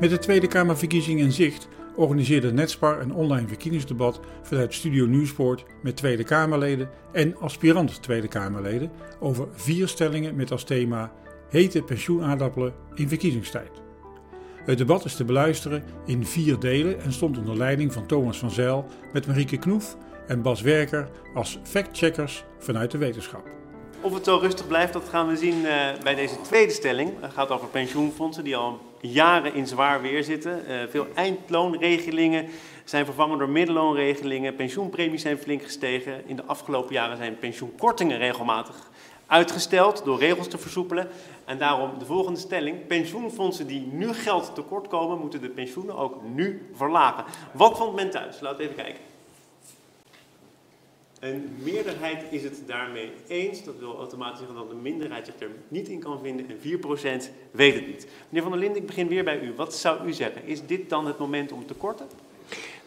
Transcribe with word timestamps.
Met 0.00 0.10
de 0.10 0.18
Tweede 0.18 0.46
Kamerverkiezing 0.46 1.20
in 1.20 1.32
zicht 1.32 1.68
organiseerde 1.96 2.52
Netspar 2.52 3.00
een 3.00 3.14
online 3.14 3.48
verkiezingsdebat 3.48 4.20
vanuit 4.42 4.74
Studio 4.74 5.06
Nieuwsport 5.06 5.64
met 5.82 5.96
Tweede 5.96 6.24
Kamerleden 6.24 6.90
en 7.12 7.36
aspirant 7.36 8.02
Tweede 8.02 8.28
Kamerleden 8.28 8.90
over 9.20 9.48
vier 9.52 9.88
stellingen 9.88 10.34
met 10.34 10.50
als 10.50 10.64
thema 10.64 11.12
hete 11.50 11.82
pensioenaardappelen 11.82 12.74
in 12.94 13.08
verkiezingstijd. 13.08 13.70
Het 14.64 14.78
debat 14.78 15.04
is 15.04 15.16
te 15.16 15.24
beluisteren 15.24 15.82
in 16.06 16.26
vier 16.26 16.58
delen 16.58 17.00
en 17.00 17.12
stond 17.12 17.38
onder 17.38 17.56
leiding 17.56 17.92
van 17.92 18.06
Thomas 18.06 18.38
van 18.38 18.50
Zijl 18.50 18.86
met 19.12 19.26
Marieke 19.26 19.58
Knoef 19.58 19.96
en 20.26 20.42
Bas 20.42 20.60
Werker 20.60 21.08
als 21.34 21.60
factcheckers 21.62 22.44
vanuit 22.58 22.90
de 22.90 22.98
wetenschap. 22.98 23.48
Of 24.00 24.14
het 24.14 24.24
zo 24.24 24.36
rustig 24.36 24.66
blijft, 24.66 24.92
dat 24.92 25.08
gaan 25.08 25.28
we 25.28 25.36
zien 25.36 25.60
uh, 25.60 25.70
bij 26.02 26.14
deze 26.14 26.40
tweede 26.40 26.72
stelling. 26.72 27.12
Het 27.20 27.32
gaat 27.32 27.50
over 27.50 27.68
pensioenfondsen 27.68 28.44
die 28.44 28.56
al 28.56 28.80
jaren 29.00 29.54
in 29.54 29.66
zwaar 29.66 30.02
weer 30.02 30.24
zitten. 30.24 30.62
Uh, 30.68 30.76
veel 30.88 31.06
eindloonregelingen 31.14 32.46
zijn 32.84 33.04
vervangen 33.04 33.38
door 33.38 33.48
middelloonregelingen. 33.48 34.54
Pensioenpremies 34.54 35.22
zijn 35.22 35.38
flink 35.38 35.62
gestegen. 35.62 36.28
In 36.28 36.36
de 36.36 36.44
afgelopen 36.44 36.94
jaren 36.94 37.16
zijn 37.16 37.38
pensioenkortingen 37.38 38.18
regelmatig 38.18 38.90
uitgesteld 39.26 40.04
door 40.04 40.18
regels 40.18 40.48
te 40.48 40.58
versoepelen. 40.58 41.08
En 41.44 41.58
daarom 41.58 41.98
de 41.98 42.04
volgende 42.04 42.40
stelling. 42.40 42.86
Pensioenfondsen 42.86 43.66
die 43.66 43.88
nu 43.92 44.12
geld 44.12 44.54
tekort 44.54 44.88
komen, 44.88 45.18
moeten 45.18 45.40
de 45.40 45.48
pensioenen 45.48 45.96
ook 45.96 46.22
nu 46.22 46.68
verlagen. 46.74 47.24
Wat 47.52 47.76
vond 47.76 47.94
men 47.94 48.10
thuis? 48.10 48.40
Laten 48.40 48.58
we 48.58 48.62
even 48.62 48.76
kijken. 48.76 49.07
Een 51.20 51.56
meerderheid 51.62 52.24
is 52.30 52.42
het 52.42 52.62
daarmee 52.66 53.10
eens. 53.28 53.64
Dat 53.64 53.74
wil 53.78 53.96
automatisch 53.96 54.38
zeggen 54.38 54.56
dat 54.56 54.70
een 54.70 54.82
minderheid 54.82 55.26
zich 55.26 55.34
er 55.38 55.50
niet 55.68 55.88
in 55.88 56.00
kan 56.00 56.20
vinden. 56.22 56.46
En 56.48 56.56
4% 56.58 57.30
weet 57.50 57.74
het 57.74 57.86
niet. 57.86 58.06
Meneer 58.28 58.42
Van 58.42 58.50
der 58.50 58.60
Linden, 58.60 58.80
ik 58.80 58.86
begin 58.86 59.08
weer 59.08 59.24
bij 59.24 59.40
u. 59.40 59.52
Wat 59.56 59.74
zou 59.74 60.06
u 60.06 60.12
zeggen? 60.12 60.46
Is 60.46 60.66
dit 60.66 60.88
dan 60.88 61.06
het 61.06 61.18
moment 61.18 61.52
om 61.52 61.66
te 61.66 61.74
korten? 61.74 62.06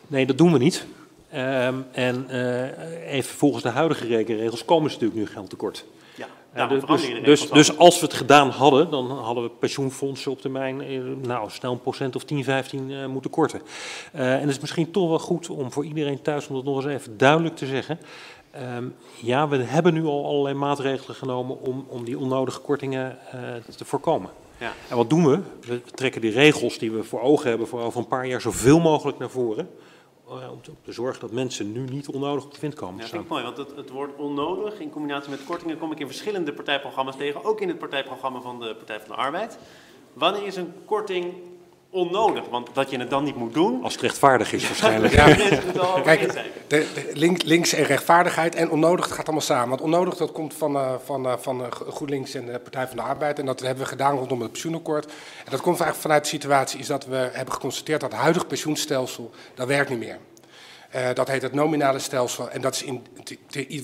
Nee, 0.08 0.26
dat 0.26 0.38
doen 0.38 0.52
we 0.52 0.58
niet. 0.58 0.86
Um, 1.34 1.86
en 1.92 2.28
uh, 2.30 3.14
even 3.14 3.36
volgens 3.36 3.64
de 3.64 3.70
huidige 3.70 4.08
rekenregels 4.08 4.66
komen 4.66 4.92
ze 4.92 4.98
natuurlijk 4.98 5.28
nu 5.28 5.34
geld 5.34 5.50
tekort. 5.50 5.86
Ja, 6.16 6.28
dus, 6.54 6.86
dus, 6.86 7.24
dus, 7.24 7.50
dus, 7.50 7.78
als 7.78 8.00
we 8.00 8.06
het 8.06 8.16
gedaan 8.16 8.50
hadden, 8.50 8.90
dan 8.90 9.12
hadden 9.12 9.44
we 9.44 9.50
pensioenfondsen 9.50 10.32
op 10.32 10.42
termijn 10.42 10.82
eh, 10.82 11.00
nou, 11.22 11.50
snel 11.50 11.72
een 11.72 11.82
procent 11.82 12.16
of 12.16 12.24
10, 12.24 12.44
15 12.44 12.90
uh, 12.90 13.06
moeten 13.06 13.32
korten. 13.32 13.62
Uh, 14.16 14.34
en 14.34 14.40
het 14.40 14.50
is 14.50 14.60
misschien 14.60 14.92
toch 14.92 15.10
wel 15.10 15.20
goed 15.20 15.50
om 15.50 15.72
voor 15.72 15.86
iedereen 15.86 16.22
thuis 16.22 16.48
om 16.48 16.56
dat 16.56 16.64
nog 16.64 16.76
eens 16.76 16.94
even 16.94 17.18
duidelijk 17.18 17.56
te 17.56 17.66
zeggen. 17.66 18.00
Um, 18.76 18.96
ja, 19.22 19.48
we 19.48 19.58
hebben 19.58 19.94
nu 19.94 20.06
al 20.06 20.26
allerlei 20.26 20.56
maatregelen 20.56 21.16
genomen 21.16 21.62
om, 21.62 21.86
om 21.88 22.04
die 22.04 22.18
onnodige 22.18 22.60
kortingen 22.60 23.18
te 23.78 23.86
voorkomen. 23.86 24.30
Ja. 24.58 24.74
En 24.90 24.96
wat 24.96 25.10
doen 25.10 25.26
we? 25.26 25.40
We 25.68 25.82
trekken 25.82 26.22
die 26.22 26.32
regels 26.32 26.78
die 26.78 26.92
we 26.92 27.04
voor 27.04 27.22
ogen 27.22 27.50
hebben 27.50 27.68
voor 27.68 27.82
over 27.82 28.00
een 28.00 28.08
paar 28.08 28.28
jaar 28.28 28.42
zoveel 28.42 28.80
mogelijk 28.80 29.18
naar 29.18 29.30
voren. 29.30 29.70
Eh, 30.40 30.52
om 30.52 30.62
te, 30.62 30.72
te, 30.84 30.92
zorgen 30.92 31.22
dat 31.22 31.32
mensen 31.32 31.72
nu 31.72 31.80
niet 31.80 32.08
onnodig 32.08 32.44
op 32.44 32.54
de 32.54 32.60
wind 32.60 32.74
komen. 32.74 32.96
Ja, 32.96 33.02
dat 33.02 33.10
vind 33.10 33.24
ik 33.24 33.30
mooi, 33.30 33.44
want 33.44 33.58
het, 33.58 33.76
het 33.76 33.90
woord 33.90 34.16
onnodig 34.18 34.80
in 34.80 34.90
combinatie 34.90 35.30
met 35.30 35.44
kortingen 35.44 35.78
kom 35.78 35.92
ik 35.92 36.00
in 36.00 36.06
verschillende 36.06 36.54
partijprogramma's 36.54 37.18
tegen, 37.18 37.44
ook 37.44 37.62
in 37.62 37.68
het 37.68 37.80
partijprogramma 37.80 38.42
van 38.42 38.60
de 38.60 38.76
Partij 38.76 39.00
van 39.00 39.08
de 39.08 39.16
Arbeid. 39.16 39.58
Wanneer 40.14 40.46
is 40.46 40.56
een 40.56 40.74
korting 40.86 41.34
onnodig, 41.92 42.50
want 42.50 42.70
dat 42.74 42.90
je 42.90 43.00
het 43.00 43.10
dan 43.10 43.24
niet 43.24 43.36
moet 43.36 43.54
doen. 43.54 43.84
Als 43.84 43.94
het 43.94 44.02
rechtvaardig 44.02 44.54
is 44.54 44.68
waarschijnlijk. 44.68 45.14
ja. 45.14 45.36
Kijk, 46.04 46.34
de, 46.68 46.88
de 46.94 47.10
link, 47.14 47.44
links 47.44 47.74
en 47.74 47.84
rechtvaardigheid 47.84 48.56
en 48.56 48.70
onnodig, 48.70 49.06
het 49.06 49.14
gaat 49.14 49.26
allemaal 49.26 49.46
samen. 49.46 49.70
Want 49.70 49.82
onnodig, 49.82 50.18
dat 50.18 50.32
komt 50.32 50.54
van, 50.54 50.76
uh, 50.76 50.94
van, 51.04 51.26
uh, 51.26 51.34
van 51.38 51.62
uh, 51.62 51.68
GroenLinks 51.70 52.34
en 52.34 52.46
de 52.46 52.60
Partij 52.60 52.88
van 52.88 52.98
de 52.98 53.04
Arbeid. 53.04 53.40
En 53.40 53.46
dat 53.46 53.60
hebben 53.60 53.84
we 53.84 53.90
gedaan 53.90 54.18
rondom 54.18 54.42
het 54.42 54.52
pensioenakkoord. 54.52 55.06
En 55.06 55.52
dat 55.52 55.62
komt 55.62 55.80
eigenlijk 55.80 56.02
vanuit 56.02 56.24
de 56.24 56.30
situatie 56.30 56.80
is 56.80 56.88
dat 56.88 57.06
we 57.06 57.30
hebben 57.32 57.54
geconstateerd 57.54 58.02
dat 58.02 58.12
het 58.12 58.22
huidige 58.22 58.46
pensioenstelsel, 58.46 59.32
dat 59.56 59.68
werkt 59.68 59.90
niet 59.90 60.00
meer. 60.00 60.18
Uh, 60.96 61.08
dat 61.14 61.28
heet 61.28 61.42
het 61.42 61.54
nominale 61.54 62.00
stelsel. 62.00 62.50
En 62.50 62.62
dat 62.62 62.76
is 62.76 62.84
in, 62.84 63.06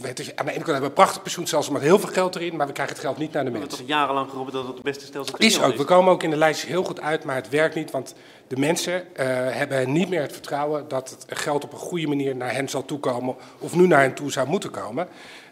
het 0.01 0.19
is, 0.19 0.35
aan 0.35 0.45
de 0.45 0.51
ene 0.51 0.63
kant 0.63 0.65
hebben 0.65 0.79
we 0.79 0.85
een 0.85 0.93
prachtig 0.93 1.21
pensioenstelsel 1.21 1.73
met 1.73 1.81
heel 1.81 1.99
veel 1.99 2.09
geld 2.09 2.35
erin, 2.35 2.55
maar 2.55 2.67
we 2.67 2.73
krijgen 2.73 2.95
het 2.95 3.03
geld 3.03 3.17
niet 3.17 3.31
naar 3.31 3.43
de 3.45 3.51
mensen. 3.51 3.69
We 3.69 3.75
hebben 3.75 3.87
toch 3.87 3.97
jarenlang 3.97 4.29
geroepen 4.29 4.53
dat 4.53 4.65
het 4.65 4.73
het 4.73 4.83
beste 4.83 5.05
stelsel 5.05 5.37
is. 5.37 5.45
Is 5.45 5.61
ook. 5.61 5.75
We 5.75 5.83
komen 5.83 6.11
ook 6.11 6.23
in 6.23 6.29
de 6.29 6.37
lijst 6.37 6.65
heel 6.65 6.83
goed 6.83 7.01
uit, 7.01 7.23
maar 7.23 7.35
het 7.35 7.49
werkt 7.49 7.75
niet, 7.75 7.91
want 7.91 8.15
de 8.47 8.57
mensen 8.57 8.93
uh, 8.93 9.25
hebben 9.49 9.91
niet 9.91 10.09
meer 10.09 10.21
het 10.21 10.31
vertrouwen 10.31 10.87
dat 10.87 11.09
het 11.09 11.39
geld 11.39 11.63
op 11.63 11.73
een 11.73 11.79
goede 11.79 12.07
manier 12.07 12.35
naar 12.35 12.53
hen 12.53 12.69
zal 12.69 12.85
toekomen 12.85 13.35
of 13.59 13.75
nu 13.75 13.87
naar 13.87 14.01
hen 14.01 14.13
toe 14.13 14.31
zou 14.31 14.47
moeten 14.47 14.71
komen. 14.71 15.07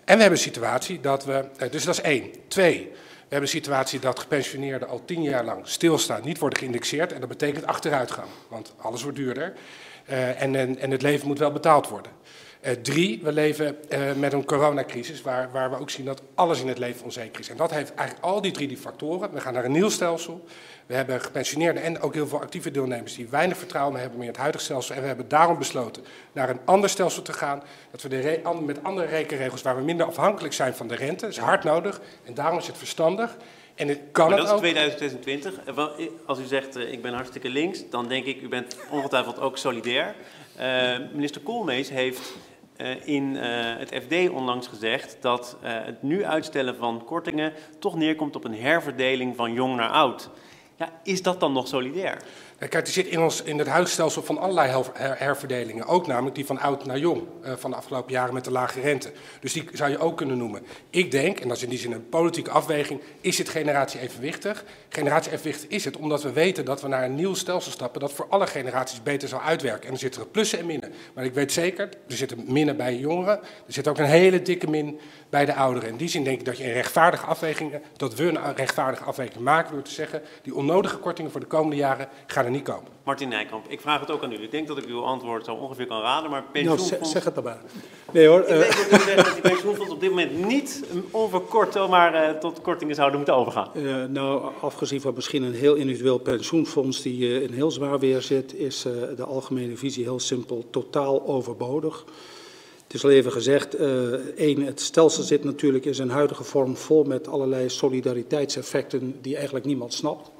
En 0.05 0.15
we 0.15 0.21
hebben 0.21 0.31
een 0.31 0.37
situatie 0.37 0.99
dat 0.99 1.25
we, 1.25 1.45
uh, 1.63 1.71
dus 1.71 1.83
dat 1.83 1.93
is 1.93 2.01
één. 2.01 2.31
Twee, 2.47 2.91
we 2.91 3.31
hebben 3.31 3.41
een 3.41 3.61
situatie 3.61 3.99
dat 3.99 4.19
gepensioneerden 4.19 4.87
al 4.87 5.01
tien 5.05 5.21
jaar 5.21 5.45
lang 5.45 5.67
stilstaan, 5.67 6.21
niet 6.23 6.39
worden 6.39 6.59
geïndexeerd. 6.59 7.13
En 7.13 7.19
dat 7.19 7.29
betekent 7.29 7.65
achteruitgang, 7.65 8.27
want 8.47 8.73
alles 8.77 9.03
wordt 9.03 9.17
duurder. 9.17 9.53
Uh, 10.09 10.41
en, 10.41 10.55
en, 10.55 10.79
en, 10.79 10.91
het 10.91 11.01
leven 11.01 11.27
moet 11.27 11.39
wel 11.39 11.51
betaald 11.51 11.89
worden. 11.89 12.11
Uh, 12.65 12.71
drie, 12.71 13.19
we 13.23 13.31
leven 13.31 13.77
uh, 13.89 13.99
met 14.13 14.33
een 14.33 14.45
coronacrisis 14.45 15.21
waar, 15.21 15.51
waar 15.51 15.69
we 15.69 15.79
ook 15.79 15.89
zien 15.89 16.05
dat 16.05 16.21
alles 16.35 16.61
in 16.61 16.67
het 16.67 16.77
leven 16.77 17.03
onzeker 17.03 17.39
is. 17.39 17.49
En 17.49 17.57
dat 17.57 17.71
heeft 17.71 17.93
eigenlijk 17.93 18.27
al 18.27 18.41
die 18.41 18.51
drie 18.51 18.67
die 18.67 18.77
factoren. 18.77 19.33
We 19.33 19.39
gaan 19.41 19.53
naar 19.53 19.65
een 19.65 19.71
nieuw 19.71 19.89
stelsel. 19.89 20.45
We 20.85 20.95
hebben 20.95 21.21
gepensioneerden 21.21 21.83
en 21.83 22.01
ook 22.01 22.13
heel 22.13 22.27
veel 22.27 22.41
actieve 22.41 22.71
deelnemers 22.71 23.15
die 23.15 23.27
weinig 23.27 23.57
vertrouwen 23.57 23.99
hebben 23.99 24.17
meer 24.17 24.27
in 24.27 24.33
het 24.33 24.41
huidige 24.41 24.63
stelsel. 24.63 24.95
En 24.95 25.01
we 25.01 25.07
hebben 25.07 25.27
daarom 25.27 25.57
besloten 25.57 26.03
naar 26.31 26.49
een 26.49 26.59
ander 26.65 26.89
stelsel 26.89 27.21
te 27.21 27.33
gaan. 27.33 27.63
Dat 27.91 28.01
we 28.01 28.09
de 28.09 28.41
met 28.65 28.83
andere 28.83 29.07
rekenregels 29.07 29.61
waar 29.61 29.75
we 29.75 29.83
minder 29.83 30.05
afhankelijk 30.05 30.53
zijn 30.53 30.73
van 30.73 30.87
de 30.87 30.95
rente. 30.95 31.27
Is 31.27 31.37
hard 31.37 31.63
nodig 31.63 32.01
en 32.23 32.33
daarom 32.33 32.57
is 32.57 32.67
het 32.67 32.77
verstandig. 32.77 33.37
En 33.75 33.87
het 33.87 33.99
kan 34.11 34.29
maar 34.29 34.37
het 34.37 34.47
dat 34.47 34.55
is 34.55 34.61
2026. 34.61 35.53
Als 36.25 36.39
u 36.39 36.45
zegt, 36.45 36.77
ik 36.77 37.01
ben 37.01 37.13
hartstikke 37.13 37.49
links, 37.49 37.89
dan 37.89 38.07
denk 38.07 38.25
ik, 38.25 38.41
u 38.41 38.47
bent 38.47 38.77
ongetwijfeld 38.89 39.39
ook 39.39 39.57
solidair. 39.57 40.15
Uh, 40.59 40.97
minister 41.13 41.41
Koolmees 41.41 41.89
heeft 41.89 42.33
uh, 42.77 43.07
in 43.07 43.35
uh, 43.35 43.41
het 43.77 44.01
FD 44.03 44.29
onlangs 44.29 44.67
gezegd 44.67 45.17
dat 45.19 45.57
het 45.61 46.03
nu 46.03 46.25
uitstellen 46.25 46.75
van 46.75 47.03
kortingen 47.05 47.53
toch 47.79 47.95
neerkomt 47.95 48.35
op 48.35 48.43
een 48.43 48.55
herverdeling 48.55 49.35
van 49.35 49.53
jong 49.53 49.75
naar 49.75 49.89
oud. 49.89 50.29
Ja, 50.77 50.89
is 51.03 51.21
dat 51.21 51.39
dan 51.39 51.53
nog 51.53 51.67
solidair? 51.67 52.17
Kijk, 52.57 52.73
er 52.73 52.87
zit 52.87 53.07
in, 53.07 53.19
ons, 53.19 53.41
in 53.41 53.57
het 53.57 53.67
huisstelsel 53.67 54.23
van 54.23 54.37
allerlei 54.37 54.83
herverdelingen. 54.97 55.85
Ook 55.85 56.07
namelijk 56.07 56.35
die 56.35 56.45
van 56.45 56.59
oud 56.59 56.85
naar 56.85 56.97
jong 56.97 57.21
uh, 57.43 57.53
van 57.55 57.71
de 57.71 57.77
afgelopen 57.77 58.11
jaren 58.11 58.33
met 58.33 58.43
de 58.43 58.51
lage 58.51 58.81
rente. 58.81 59.11
Dus 59.39 59.53
die 59.53 59.69
zou 59.73 59.91
je 59.91 59.97
ook 59.97 60.17
kunnen 60.17 60.37
noemen. 60.37 60.65
Ik 60.89 61.11
denk, 61.11 61.39
en 61.39 61.47
dat 61.47 61.57
is 61.57 61.63
in 61.63 61.69
die 61.69 61.79
zin 61.79 61.91
een 61.91 62.09
politieke 62.09 62.51
afweging, 62.51 63.01
is 63.21 63.37
het 63.37 63.49
generatie 63.49 63.99
evenwichtig? 63.99 64.63
Generatie 64.89 65.31
evenwichtig 65.31 65.69
is 65.69 65.85
het 65.85 65.97
omdat 65.97 66.23
we 66.23 66.31
weten 66.31 66.65
dat 66.65 66.81
we 66.81 66.87
naar 66.87 67.03
een 67.03 67.15
nieuw 67.15 67.33
stelsel 67.33 67.71
stappen 67.71 68.01
dat 68.01 68.13
voor 68.13 68.27
alle 68.29 68.47
generaties 68.47 69.03
beter 69.03 69.27
zal 69.27 69.41
uitwerken. 69.41 69.87
En 69.87 69.93
er 69.93 69.99
zitten 69.99 70.31
plussen 70.31 70.59
en 70.59 70.65
minnen. 70.65 70.93
Maar 71.13 71.25
ik 71.25 71.33
weet 71.33 71.51
zeker, 71.51 71.89
er 72.07 72.15
zitten 72.15 72.43
minnen 72.47 72.77
bij 72.77 72.95
jongeren. 72.95 73.39
Er 73.39 73.73
zit 73.73 73.87
ook 73.87 73.97
een 73.97 74.05
hele 74.05 74.41
dikke 74.41 74.69
min 74.69 74.99
bij 75.29 75.45
de 75.45 75.55
ouderen. 75.55 75.89
In 75.89 75.97
die 75.97 76.09
zin 76.09 76.23
denk 76.23 76.39
ik 76.39 76.45
dat 76.45 76.57
je 76.57 76.63
een 76.63 76.73
rechtvaardige 76.73 77.25
afweging, 77.25 77.73
dat 77.97 78.15
we 78.15 78.23
een 78.23 78.55
rechtvaardige 78.55 79.03
afweging 79.03 79.43
maken 79.43 79.73
door 79.73 79.83
te 79.83 79.91
zeggen, 79.91 80.21
die 80.41 80.55
onnodige 80.69 80.97
kortingen 80.97 81.31
voor 81.31 81.39
de 81.39 81.45
komende 81.45 81.75
jaren 81.75 82.07
gaan 82.27 82.45
er 82.45 82.51
niet 82.51 82.63
komen. 82.63 82.91
Martin 83.03 83.29
Nijkamp, 83.29 83.65
ik 83.67 83.81
vraag 83.81 83.99
het 83.99 84.11
ook 84.11 84.23
aan 84.23 84.31
u. 84.31 84.35
Ik 84.35 84.51
denk 84.51 84.67
dat 84.67 84.77
ik 84.77 84.85
uw 84.85 85.01
antwoord 85.01 85.45
zo 85.45 85.53
ongeveer 85.53 85.87
kan 85.87 86.01
raden, 86.01 86.29
maar 86.29 86.43
pensioenfonds... 86.51 86.91
Nou, 86.91 87.05
zeg 87.05 87.23
het 87.23 87.35
dan 87.35 87.43
maar. 87.43 87.61
Nee 88.11 88.27
hoor. 88.27 88.39
Ik 88.39 88.49
uh... 88.49 88.59
denk 88.59 88.89
dat 88.89 88.99
u 88.99 89.03
zegt 89.03 89.25
dat 89.25 89.33
die 89.33 89.41
pensioenfonds 89.41 89.93
op 89.93 89.99
dit 89.99 90.09
moment 90.09 90.45
niet 90.45 90.83
onverkort 91.11 91.89
maar 91.89 92.13
uh, 92.13 92.39
tot 92.39 92.61
kortingen 92.61 92.95
zouden 92.95 93.17
moeten 93.17 93.35
overgaan. 93.35 93.69
Uh, 93.73 94.03
nou, 94.03 94.51
afgezien 94.61 95.01
van 95.01 95.13
misschien 95.13 95.43
een 95.43 95.53
heel 95.53 95.75
individueel 95.75 96.17
pensioenfonds 96.17 97.01
die 97.01 97.43
in 97.43 97.53
heel 97.53 97.71
zwaar 97.71 97.99
weer 97.99 98.21
zit, 98.21 98.53
is 98.53 98.81
de 99.15 99.23
algemene 99.23 99.77
visie 99.77 100.03
heel 100.03 100.19
simpel 100.19 100.65
totaal 100.69 101.27
overbodig. 101.27 102.05
Het 102.85 102.93
is 102.93 103.03
al 103.03 103.09
even 103.09 103.31
gezegd, 103.31 103.79
uh, 103.79 104.13
één, 104.37 104.61
het 104.61 104.81
stelsel 104.81 105.23
zit 105.23 105.43
natuurlijk 105.43 105.85
in 105.85 105.95
zijn 105.95 106.09
huidige 106.09 106.43
vorm 106.43 106.77
vol 106.77 107.03
met 107.03 107.27
allerlei 107.27 107.69
solidariteitseffecten 107.69 109.15
die 109.21 109.35
eigenlijk 109.35 109.65
niemand 109.65 109.93
snapt. 109.93 110.31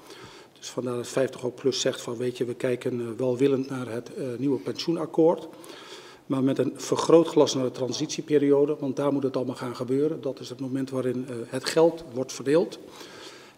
Dus 0.59 0.69
vandaar 0.69 0.95
dat 0.95 1.07
50 1.07 1.43
ook 1.45 1.55
plus 1.55 1.79
zegt 1.79 2.01
van 2.01 2.17
weet 2.17 2.37
je, 2.37 2.45
we 2.45 2.53
kijken 2.53 2.99
uh, 2.99 3.07
welwillend 3.17 3.69
naar 3.69 3.87
het 3.87 4.11
uh, 4.17 4.25
nieuwe 4.37 4.59
pensioenakkoord. 4.59 5.47
Maar 6.25 6.43
met 6.43 6.57
een 6.57 6.73
vergrootglas 6.75 7.53
naar 7.53 7.63
de 7.63 7.71
transitieperiode, 7.71 8.75
want 8.79 8.95
daar 8.95 9.13
moet 9.13 9.23
het 9.23 9.35
allemaal 9.35 9.55
gaan 9.55 9.75
gebeuren. 9.75 10.21
Dat 10.21 10.39
is 10.39 10.49
het 10.49 10.59
moment 10.59 10.89
waarin 10.89 11.27
het 11.47 11.65
geld 11.65 12.03
wordt 12.13 12.33
verdeeld. 12.33 12.79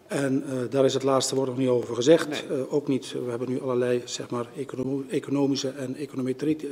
En 0.08 0.44
uh, 0.46 0.52
daar 0.70 0.84
is 0.84 0.94
het 0.94 1.02
laatste 1.02 1.34
woord 1.34 1.48
nog 1.48 1.58
niet 1.58 1.68
over 1.68 1.94
gezegd. 1.94 2.28
Nee. 2.28 2.58
Uh, 2.58 2.72
ook 2.72 2.88
niet, 2.88 3.12
we 3.12 3.30
hebben 3.30 3.50
nu 3.50 3.60
allerlei 3.60 4.02
zeg 4.04 4.30
maar, 4.30 4.46
economische 5.10 5.68
en 5.68 5.96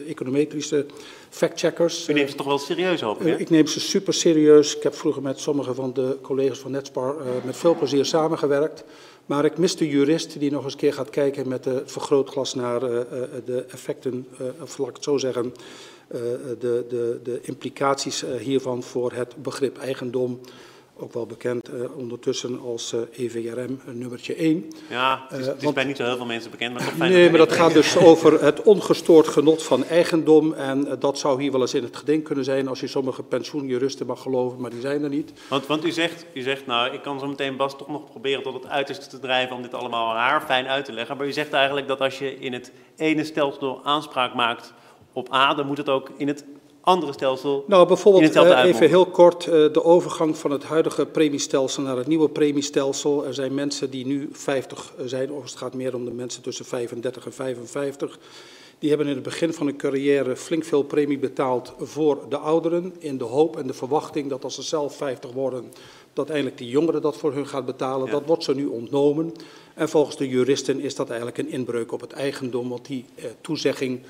econometrische 0.07 0.87
factcheckers. 1.29 2.09
U 2.09 2.13
neemt 2.13 2.31
ze 2.31 2.37
toch 2.37 2.47
wel 2.47 2.59
serieus 2.59 3.03
op? 3.03 3.23
Uh, 3.23 3.41
ik 3.41 3.51
neem 3.51 3.67
ze 3.67 3.81
super 3.81 4.15
serieus. 4.15 4.77
Ik 4.77 4.83
heb 4.83 4.95
vroeger 4.95 5.23
met 5.23 5.39
sommige 5.39 5.75
van 5.75 5.93
de 5.93 6.19
collega's 6.23 6.59
van 6.59 6.71
Netspar 6.71 7.17
met 7.45 7.57
veel 7.57 7.75
plezier 7.75 8.05
samengewerkt. 8.05 8.85
Maar 9.27 9.45
ik 9.45 9.59
mis 9.59 9.77
de 9.77 9.89
jurist 9.89 10.39
die 10.39 10.51
nog 10.51 10.65
eens 10.65 10.77
keer 10.77 10.93
gaat 10.93 11.11
kijken 11.11 11.49
met 11.49 11.65
de 11.65 11.83
vergrootglas 11.85 12.55
naar 12.55 12.81
de 12.81 13.65
effecten, 13.69 14.27
of 14.61 14.79
laat 14.79 14.89
ik 14.89 14.95
het 14.95 15.05
zo 15.05 15.17
zeggen, 15.19 15.55
de, 16.59 16.85
de, 16.89 17.21
de 17.23 17.39
implicaties 17.43 18.25
hiervan 18.39 18.83
voor 18.83 19.13
het 19.13 19.43
begrip 19.43 19.79
eigendom 19.79 20.41
ook 20.99 21.13
wel 21.13 21.27
bekend 21.27 21.71
uh, 21.71 21.97
ondertussen 21.97 22.61
als 22.61 22.93
uh, 22.93 23.01
EVRM 23.17 23.81
nummertje 23.85 24.35
1. 24.35 24.71
Ja, 24.91 25.27
het 25.29 25.41
is, 25.41 25.47
het 25.47 25.57
is 25.57 25.63
want, 25.63 25.75
bij 25.75 25.85
niet 25.85 25.97
zo 25.97 26.05
heel 26.05 26.17
veel 26.17 26.27
mensen 26.27 26.51
bekend, 26.51 26.73
maar 26.73 26.85
toch 26.85 26.95
fijn. 26.95 27.13
Nee, 27.13 27.31
maar 27.31 27.39
dat 27.39 27.53
gaat 27.53 27.73
dus 27.83 27.97
over 27.97 28.45
het 28.45 28.63
ongestoord 28.63 29.29
genot 29.29 29.63
van 29.63 29.85
eigendom. 29.85 30.53
En 30.53 30.97
dat 30.99 31.19
zou 31.19 31.43
hier 31.43 31.53
wel 31.53 31.61
eens 31.61 31.75
in 31.75 31.83
het 31.83 31.97
geding 31.97 32.25
kunnen 32.25 32.45
zijn 32.45 32.69
als 32.69 32.81
je 32.81 32.87
sommige 32.87 33.23
pensioenjuristen 33.23 34.07
mag 34.07 34.23
geloven, 34.23 34.61
maar 34.61 34.71
die 34.71 34.81
zijn 34.81 35.03
er 35.03 35.09
niet. 35.09 35.33
Want, 35.49 35.67
want 35.67 35.85
u, 35.85 35.91
zegt, 35.91 36.27
u 36.35 36.41
zegt, 36.41 36.67
nou, 36.67 36.93
ik 36.93 37.03
kan 37.03 37.19
zo 37.19 37.27
meteen 37.27 37.57
Bas 37.57 37.77
toch 37.77 37.89
nog 37.89 38.11
proberen 38.11 38.43
tot 38.43 38.55
het 38.55 38.67
uiterste 38.67 39.07
te 39.07 39.19
drijven 39.19 39.57
om 39.57 39.63
dit 39.63 39.75
allemaal 39.75 40.15
haar 40.15 40.41
fijn 40.41 40.67
uit 40.67 40.85
te 40.85 40.93
leggen. 40.93 41.17
Maar 41.17 41.27
u 41.27 41.33
zegt 41.33 41.53
eigenlijk 41.53 41.89
dat 41.89 42.01
als 42.01 42.19
je 42.19 42.39
in 42.39 42.53
het 42.53 42.73
ene 42.97 43.25
stelsel 43.25 43.81
aanspraak 43.85 44.35
maakt 44.35 44.73
op 45.13 45.35
A, 45.35 45.55
dan 45.55 45.67
moet 45.67 45.79
het 45.79 45.89
ook 45.89 46.11
in 46.17 46.29
het 46.29 46.45
andere 46.87 47.13
stelsel. 47.13 47.65
Nou, 47.67 47.87
bijvoorbeeld 47.87 48.37
uh, 48.37 48.65
even 48.65 48.89
heel 48.89 49.07
kort 49.07 49.47
uh, 49.47 49.53
de 49.53 49.85
overgang 49.85 50.37
van 50.37 50.51
het 50.51 50.65
huidige 50.65 51.07
premiestelsel 51.07 51.83
naar 51.83 51.97
het 51.97 52.07
nieuwe 52.07 52.29
premiestelsel. 52.29 53.27
Er 53.27 53.35
zijn 53.35 53.55
mensen 53.55 53.91
die 53.91 54.07
nu 54.07 54.29
50 54.33 54.93
zijn, 55.05 55.33
of 55.33 55.43
het 55.43 55.57
gaat 55.57 55.75
meer 55.75 55.95
om 55.95 56.05
de 56.05 56.11
mensen 56.11 56.43
tussen 56.43 56.65
35 56.65 57.27
en 57.27 57.33
55. 57.33 58.19
Die 58.79 58.89
hebben 58.89 59.07
in 59.07 59.15
het 59.15 59.23
begin 59.23 59.53
van 59.53 59.67
hun 59.67 59.77
carrière 59.77 60.37
flink 60.37 60.65
veel 60.65 60.83
premie 60.83 61.19
betaald 61.19 61.73
voor 61.79 62.19
de 62.29 62.39
ouderen. 62.39 62.95
In 62.99 63.19
de 63.19 63.25
hoop 63.25 63.57
en 63.57 63.67
de 63.67 63.75
verwachting 63.75 64.31
dat 64.31 64.45
als 64.45 64.55
ze 64.55 64.63
zelf 64.63 64.97
50 64.97 65.33
worden, 65.33 65.65
dat 66.13 66.31
eindelijk 66.31 66.59
die 66.59 66.69
jongeren 66.69 67.03
dat 67.03 67.17
voor 67.17 67.33
hun 67.33 67.47
gaat 67.47 67.67
betalen. 67.67 68.07
Ja. 68.07 68.13
Dat 68.13 68.27
wordt 68.27 68.45
ze 68.45 68.55
nu 68.55 68.67
ontnomen. 68.67 69.33
En 69.75 69.89
volgens 69.89 70.17
de 70.17 70.29
juristen 70.29 70.81
is 70.81 70.95
dat 70.95 71.09
eigenlijk 71.09 71.39
een 71.39 71.51
inbreuk 71.51 71.93
op 71.93 72.01
het 72.01 72.13
eigendom, 72.13 72.69
want 72.69 72.87
die 72.87 73.05
uh, 73.17 73.25
toezegging 73.41 74.01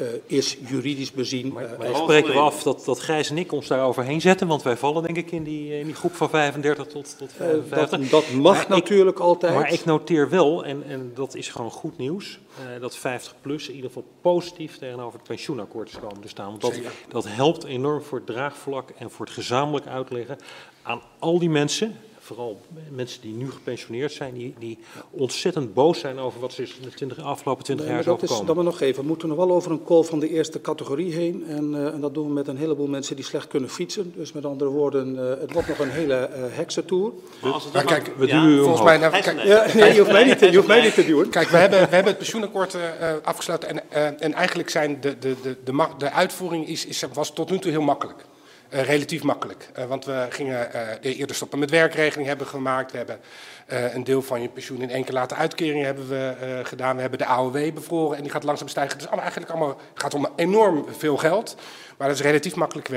uh, 0.00 0.06
is 0.26 0.58
juridisch 0.66 1.12
bezien. 1.12 1.52
Maar, 1.52 1.68
maar 1.78 1.90
uh, 1.90 1.96
spreken 1.96 2.32
we 2.32 2.38
af 2.38 2.62
dat, 2.62 2.84
dat 2.84 3.00
Gijs 3.00 3.30
en 3.30 3.38
ik 3.38 3.52
ons 3.52 3.66
daar 3.66 3.84
overheen 3.84 4.20
zetten, 4.20 4.46
want 4.46 4.62
wij 4.62 4.76
vallen 4.76 5.02
denk 5.02 5.16
ik 5.16 5.30
in 5.30 5.42
die, 5.42 5.78
in 5.78 5.86
die 5.86 5.94
groep 5.94 6.14
van 6.14 6.30
35 6.30 6.86
tot, 6.86 7.18
tot 7.18 7.32
55. 7.32 7.98
Uh, 7.98 8.10
dat, 8.10 8.10
dat, 8.10 8.32
mag 8.32 8.68
maar 8.68 8.78
natuurlijk 8.78 9.16
ik, 9.16 9.22
altijd. 9.22 9.54
Maar 9.54 9.72
ik 9.72 9.84
noteer 9.84 10.28
wel, 10.28 10.64
en, 10.64 10.82
en 10.86 11.12
dat 11.14 11.34
is 11.34 11.48
gewoon 11.48 11.70
goed 11.70 11.98
nieuws, 11.98 12.38
dat 12.80 12.96
50 12.96 13.34
plus 13.40 13.68
in 13.68 13.74
ieder 13.74 13.90
geval 13.90 14.06
positief 14.20 14.78
tegenover 14.78 15.18
het 15.18 15.28
pensioenakkoord 15.28 15.88
is 15.88 15.98
komen 15.98 16.20
te 16.20 16.28
staan. 16.28 16.48
Want 16.48 16.60
dat, 16.60 16.80
dat 17.08 17.24
helpt 17.28 17.64
enorm 17.64 18.02
voor 18.02 18.18
het 18.18 18.26
draagvlak 18.26 18.90
en 18.90 19.10
voor 19.10 19.26
het 19.26 19.34
gezamenlijk 19.34 19.86
uitleggen 19.86 20.38
aan 20.82 21.02
al 21.18 21.38
die 21.38 21.50
mensen, 21.50 21.96
vooral 22.22 22.60
mensen 22.90 23.20
die 23.20 23.32
nu 23.32 23.50
gepensioneerd 23.50 24.12
zijn, 24.12 24.34
die, 24.34 24.54
die 24.58 24.78
ontzettend 25.10 25.74
boos 25.74 25.98
zijn 25.98 26.18
over 26.18 26.40
wat 26.40 26.52
ze 26.52 26.68
de 26.82 26.90
20, 26.90 27.18
afgelopen 27.18 27.64
20 27.64 27.86
nee, 27.86 27.94
jaar 27.94 28.04
is 28.04 28.10
overkomen. 28.10 28.46
Dat 28.46 28.54
maar 28.54 28.64
nog 28.64 28.80
even. 28.80 29.02
We 29.02 29.08
moeten 29.08 29.28
nog 29.28 29.36
wel 29.36 29.50
over 29.50 29.70
een 29.70 29.84
call 29.84 30.02
van 30.02 30.18
de 30.18 30.28
eerste 30.28 30.60
categorie 30.60 31.12
heen. 31.12 31.44
En, 31.46 31.72
uh, 31.72 31.86
en, 31.86 32.00
dat 32.00 32.14
doen 32.14 32.26
we 32.26 32.32
met 32.32 32.48
een 32.48 32.56
heleboel 32.56 32.86
mensen 32.86 33.16
die 33.16 33.24
slecht 33.24 33.46
kunnen 33.46 33.70
fietsen. 33.70 34.12
Dus 34.16 34.32
met 34.32 34.44
andere 34.44 34.70
woorden, 34.70 35.14
uh, 35.14 35.28
het 35.40 35.52
wordt 35.52 35.68
nog 35.68 35.78
een 35.78 35.90
hele 35.90 36.30
uh, 36.36 36.42
heksentour. 36.48 37.12
Maar 37.42 37.52
als 37.52 37.64
het 37.64 37.72
maar 37.72 37.84
kijk, 37.84 38.12
we 38.16 38.26
ja, 38.26 38.44
duwen 38.44 38.62
volgens 38.62 38.82
mij... 38.82 38.98
Nou, 38.98 39.12
kijk, 39.20 39.42
ja, 39.42 39.66
nee, 39.74 39.92
je 39.92 39.98
hoeft 39.98 40.12
mij 40.12 40.24
niet 40.24 40.38
te, 40.38 40.50
je 40.50 40.56
hoeft 40.56 40.68
mij 40.68 40.82
niet 40.82 40.94
te 40.94 41.04
duwen. 41.04 41.28
Kijk, 41.28 41.48
we 41.48 41.56
hebben, 41.56 41.78
we 41.78 41.94
hebben 41.94 42.12
het 42.12 42.18
pensioenakkoord 42.18 42.76
afgesloten. 43.22 43.90
En, 43.90 44.20
en 44.20 44.32
eigenlijk 44.32 44.70
zijn 44.70 45.00
de, 45.00 45.18
de, 45.18 45.34
de, 45.42 45.56
de, 45.64 45.86
de 45.98 46.10
uitvoering 46.10 46.68
is, 46.68 46.86
is, 46.86 47.04
was 47.12 47.32
tot 47.32 47.50
nu 47.50 47.58
toe 47.58 47.70
heel 47.70 47.80
makkelijk. 47.80 48.24
Uh, 48.72 48.82
relatief 48.82 49.22
makkelijk. 49.22 49.68
Uh, 49.78 49.84
want 49.84 50.04
we 50.04 50.26
gingen 50.28 50.68
uh, 51.02 51.18
eerder 51.18 51.36
stoppen 51.36 51.58
met 51.58 51.70
werkregeling 51.70 52.28
hebben 52.28 52.46
gemaakt. 52.46 52.90
We 52.90 52.96
hebben 52.96 53.20
een 53.66 54.04
deel 54.04 54.22
van 54.22 54.42
je 54.42 54.48
pensioen 54.48 54.82
in 54.82 54.90
één 54.90 55.04
keer 55.04 55.14
laten 55.14 55.36
uitkeringen 55.36 55.84
hebben 55.84 56.08
we 56.08 56.60
gedaan. 56.62 56.94
We 56.94 57.00
hebben 57.00 57.18
de 57.18 57.26
AOW 57.26 57.74
bevroren 57.74 58.16
en 58.16 58.22
die 58.22 58.32
gaat 58.32 58.42
langzaam 58.42 58.68
stijgen. 58.68 58.98
Dus 58.98 59.06
allemaal, 59.06 59.24
eigenlijk 59.24 59.52
allemaal 59.52 59.80
gaat 59.94 60.14
om 60.14 60.28
enorm 60.36 60.86
veel 60.90 61.16
geld. 61.16 61.56
Maar 61.98 62.08
dat 62.08 62.16
is 62.16 62.22
relatief 62.22 62.54
makkelijk 62.54 62.88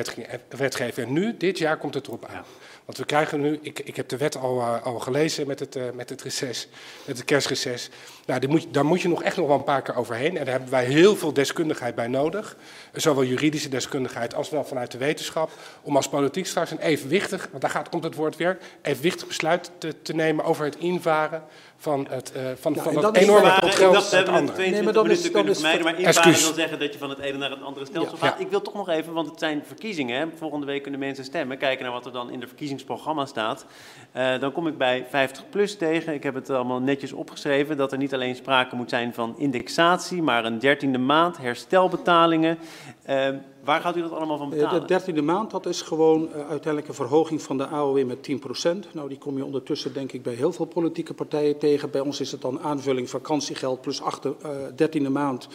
wetgeving. 0.49 1.07
En 1.07 1.13
nu, 1.13 1.37
dit 1.37 1.57
jaar, 1.57 1.77
komt 1.77 1.93
het 1.93 2.07
erop 2.07 2.25
aan. 2.25 2.43
Want 2.85 2.97
we 2.97 3.05
krijgen 3.05 3.41
nu, 3.41 3.59
ik, 3.61 3.79
ik 3.79 3.95
heb 3.95 4.07
de 4.09 4.17
wet 4.17 4.37
al, 4.37 4.57
uh, 4.57 4.83
al 4.83 4.99
gelezen 4.99 5.47
met 5.47 5.59
het, 5.59 5.75
uh, 5.75 5.83
met 5.93 6.09
het 6.09 6.21
reces, 6.21 6.67
met 7.05 7.17
het 7.17 7.25
kerstreces. 7.25 7.89
Nou, 8.25 8.39
die 8.39 8.49
moet, 8.49 8.65
daar 8.71 8.85
moet 8.85 9.01
je 9.01 9.07
nog 9.07 9.23
echt 9.23 9.37
nog 9.37 9.47
wel 9.47 9.57
een 9.57 9.63
paar 9.63 9.81
keer 9.81 9.95
overheen. 9.95 10.37
En 10.37 10.43
daar 10.45 10.53
hebben 10.53 10.69
wij 10.71 10.85
heel 10.85 11.15
veel 11.15 11.33
deskundigheid 11.33 11.95
bij 11.95 12.07
nodig. 12.07 12.55
Zowel 12.93 13.23
juridische 13.23 13.69
deskundigheid 13.69 14.35
als 14.35 14.49
wel 14.49 14.63
vanuit 14.63 14.91
de 14.91 14.97
wetenschap. 14.97 15.49
Om 15.81 15.95
als 15.95 16.09
politiek 16.09 16.45
straks 16.45 16.71
een 16.71 16.79
evenwichtig, 16.79 17.47
want 17.49 17.61
daar 17.61 17.71
gaat, 17.71 17.89
komt 17.89 18.03
het 18.03 18.15
woord 18.15 18.35
weer, 18.35 18.57
evenwichtig 18.81 19.27
besluit 19.27 19.71
te, 19.77 20.01
te 20.01 20.13
nemen 20.13 20.45
over 20.45 20.65
het 20.65 20.75
invaren 20.75 21.43
van 21.77 22.07
het, 22.09 22.31
uh, 22.35 22.41
van, 22.59 22.71
Nou, 22.71 22.83
van 22.83 23.01
dat 23.01 23.15
is 23.17 23.23
enorme 23.23 23.47
Maar 23.47 23.59
pot 23.59 23.69
ik 23.69 23.75
geld 23.75 23.93
dacht, 23.93 24.09
we 24.09 24.15
uit 24.15 24.25
hebben 24.25 24.33
het 24.33 24.51
anderen. 24.51 24.55
22 24.55 24.93
Nee, 24.93 24.93
maar 24.93 25.03
minuten 25.03 25.51
is- 25.51 25.59
vermijden, 25.59 25.83
maar 25.85 25.99
invaren 25.99 26.41
wil 26.41 26.53
zeggen 26.53 26.79
dat 26.79 26.93
je 26.93 26.99
van 26.99 27.09
het 27.09 27.19
ene 27.19 27.37
naar 27.37 27.49
het 27.49 27.61
andere 27.61 27.85
stelsel 27.85 28.17
Ja. 28.21 28.27
gaat. 28.27 28.39
Ik 28.39 28.49
wil 28.49 28.61
toch 28.61 28.73
nog 28.73 28.89
even, 28.89 29.13
want 29.13 29.29
het 29.29 29.39
zijn 29.39 29.63
verkiezingen, 29.65 30.19
hè. 30.19 30.25
volgende 30.37 30.65
week 30.65 30.81
kunnen 30.81 30.99
mensen 30.99 31.23
stemmen, 31.23 31.57
kijken 31.57 31.83
naar 31.83 31.93
wat 31.93 32.05
er 32.05 32.11
dan 32.11 32.31
in 32.31 32.39
de 32.39 32.47
verkiezingsprogramma 32.79 33.25
staat. 33.25 33.65
Eh, 34.11 34.39
dan 34.39 34.51
kom 34.51 34.67
ik 34.67 34.77
bij 34.77 35.05
50 35.09 35.49
plus 35.49 35.77
tegen, 35.77 36.13
ik 36.13 36.23
heb 36.23 36.33
het 36.33 36.49
allemaal 36.49 36.79
netjes 36.79 37.11
opgeschreven, 37.11 37.77
dat 37.77 37.91
er 37.91 37.97
niet 37.97 38.13
alleen 38.13 38.35
sprake 38.35 38.75
moet 38.75 38.89
zijn 38.89 39.13
van 39.13 39.35
indexatie, 39.37 40.21
maar 40.21 40.45
een 40.45 40.59
dertiende 40.59 40.97
maand, 40.97 41.37
herstelbetalingen. 41.37 42.57
Eh, 43.03 43.29
waar 43.63 43.81
gaat 43.81 43.95
u 43.95 44.01
dat 44.01 44.11
allemaal 44.11 44.37
van 44.37 44.51
Eh, 44.51 44.57
betalen? 44.57 44.81
De 44.81 44.87
dertiende 44.87 45.21
maand, 45.21 45.51
dat 45.51 45.65
is 45.65 45.81
gewoon 45.81 46.21
uh, 46.21 46.35
uiteindelijk 46.35 46.87
een 46.87 46.93
verhoging 46.93 47.41
van 47.41 47.57
de 47.57 47.67
AOW 47.67 48.05
met 48.05 48.23
10%. 48.23 48.93
Nou, 48.93 49.09
die 49.09 49.17
kom 49.17 49.37
je 49.37 49.45
ondertussen 49.45 49.93
denk 49.93 50.11
ik 50.11 50.23
bij 50.23 50.33
heel 50.33 50.51
veel 50.51 50.65
politieke 50.65 51.13
partijen 51.13 51.57
tegen. 51.57 51.91
Bij 51.91 52.01
ons 52.01 52.19
is 52.19 52.31
het 52.31 52.41
dan 52.41 52.59
aanvulling 52.59 53.09
vakantiegeld 53.09 53.81
plus 53.81 54.01
achter, 54.01 54.33
dertiende 54.75 55.09
maand 55.09 55.47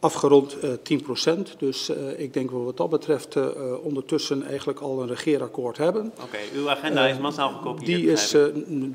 afgerond 0.00 0.56
uh, 0.64 0.70
10%. 1.38 1.58
Dus 1.58 1.90
uh, 1.90 2.20
ik 2.20 2.32
denk 2.32 2.50
wat 2.50 2.64
wat 2.64 2.76
dat 2.76 2.90
betreft 2.90 3.36
uh, 3.36 3.44
ondertussen 3.82 4.46
eigenlijk 4.46 4.80
al 4.80 5.02
een 5.02 5.08
regeerakkoord 5.08 5.76
hebben. 5.76 6.12
Oké, 6.14 6.22
okay, 6.22 6.44
uw 6.54 6.70
agenda 6.70 7.06
is 7.06 7.18
massaal 7.18 7.48
gekopieerd. 7.48 7.86
Die 7.86 8.10
is, 8.10 8.36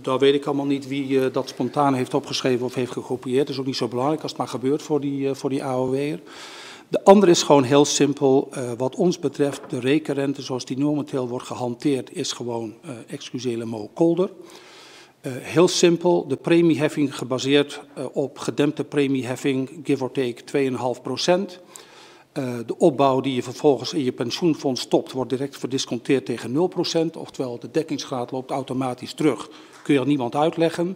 daar 0.01 0.19
weet 0.19 0.33
ik 0.33 0.45
allemaal 0.45 0.65
niet 0.65 0.87
wie 0.87 1.31
dat 1.31 1.49
spontaan 1.49 1.93
heeft 1.93 2.13
opgeschreven 2.13 2.65
of 2.65 2.73
heeft 2.73 2.91
gekopieerd. 2.91 3.39
Dat 3.39 3.49
is 3.49 3.59
ook 3.59 3.65
niet 3.65 3.75
zo 3.75 3.87
belangrijk 3.87 4.21
als 4.21 4.31
het 4.31 4.39
maar 4.39 4.49
gebeurt 4.49 4.81
voor 4.81 4.99
die, 4.99 5.33
voor 5.33 5.49
die 5.49 5.63
AOW'er. 5.63 6.19
De 6.93 7.03
andere 7.03 7.31
is 7.31 7.43
gewoon 7.43 7.63
heel 7.63 7.85
simpel. 7.85 8.49
Uh, 8.57 8.71
wat 8.77 8.95
ons 8.95 9.19
betreft, 9.19 9.61
de 9.67 9.79
rekenrente 9.79 10.41
zoals 10.41 10.65
die 10.65 10.77
momenteel 10.77 11.27
wordt 11.27 11.45
gehanteerd, 11.45 12.15
is 12.15 12.31
gewoon, 12.31 12.73
uh, 12.85 12.91
excusele 13.07 13.65
mo, 13.65 13.89
kolder. 13.93 14.29
Uh, 15.23 15.33
heel 15.35 15.67
simpel, 15.67 16.27
de 16.27 16.35
premieheffing 16.35 17.17
gebaseerd 17.17 17.81
uh, 17.97 18.05
op 18.13 18.37
gedempte 18.37 18.83
premieheffing, 18.83 19.79
give 19.83 20.03
or 20.03 20.11
take 20.11 20.69
2,5 20.97 21.01
procent. 21.01 21.59
Uh, 22.33 22.55
de 22.65 22.77
opbouw 22.77 23.21
die 23.21 23.35
je 23.35 23.43
vervolgens 23.43 23.93
in 23.93 24.03
je 24.03 24.11
pensioenfonds 24.11 24.81
stopt, 24.81 25.11
wordt 25.11 25.29
direct 25.29 25.57
verdisconteerd 25.57 26.25
tegen 26.25 26.51
0 26.51 26.67
procent. 26.67 27.17
Oftewel, 27.17 27.59
de 27.59 27.71
dekkingsgraad 27.71 28.31
loopt 28.31 28.51
automatisch 28.51 29.13
terug. 29.13 29.49
Kun 29.83 29.93
je 29.93 29.99
aan 29.99 30.07
niemand 30.07 30.35
uitleggen. 30.35 30.95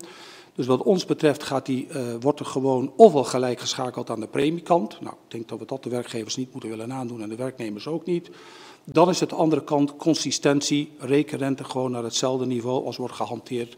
Dus 0.55 0.65
wat 0.65 0.83
ons 0.83 1.05
betreft 1.05 1.43
gaat 1.43 1.65
die, 1.65 1.87
wordt 2.19 2.39
er 2.39 2.45
gewoon 2.45 2.93
ofwel 2.95 3.23
gelijk 3.23 3.59
geschakeld 3.59 4.09
aan 4.09 4.19
de 4.19 4.27
premiekant. 4.27 5.01
Nou, 5.01 5.13
ik 5.13 5.31
denk 5.31 5.47
dat 5.47 5.59
we 5.59 5.65
dat 5.65 5.83
de 5.83 5.89
werkgevers 5.89 6.35
niet 6.35 6.51
moeten 6.51 6.69
willen 6.69 6.93
aandoen 6.93 7.21
en 7.21 7.29
de 7.29 7.35
werknemers 7.35 7.87
ook 7.87 8.05
niet. 8.05 8.29
Dan 8.83 9.09
is 9.09 9.19
het 9.19 9.29
de 9.29 9.35
andere 9.35 9.63
kant 9.63 9.95
consistentie, 9.95 10.91
rekenrente 10.97 11.63
gewoon 11.63 11.91
naar 11.91 12.03
hetzelfde 12.03 12.45
niveau 12.45 12.85
als 12.85 12.97
wordt 12.97 13.13
gehanteerd 13.13 13.77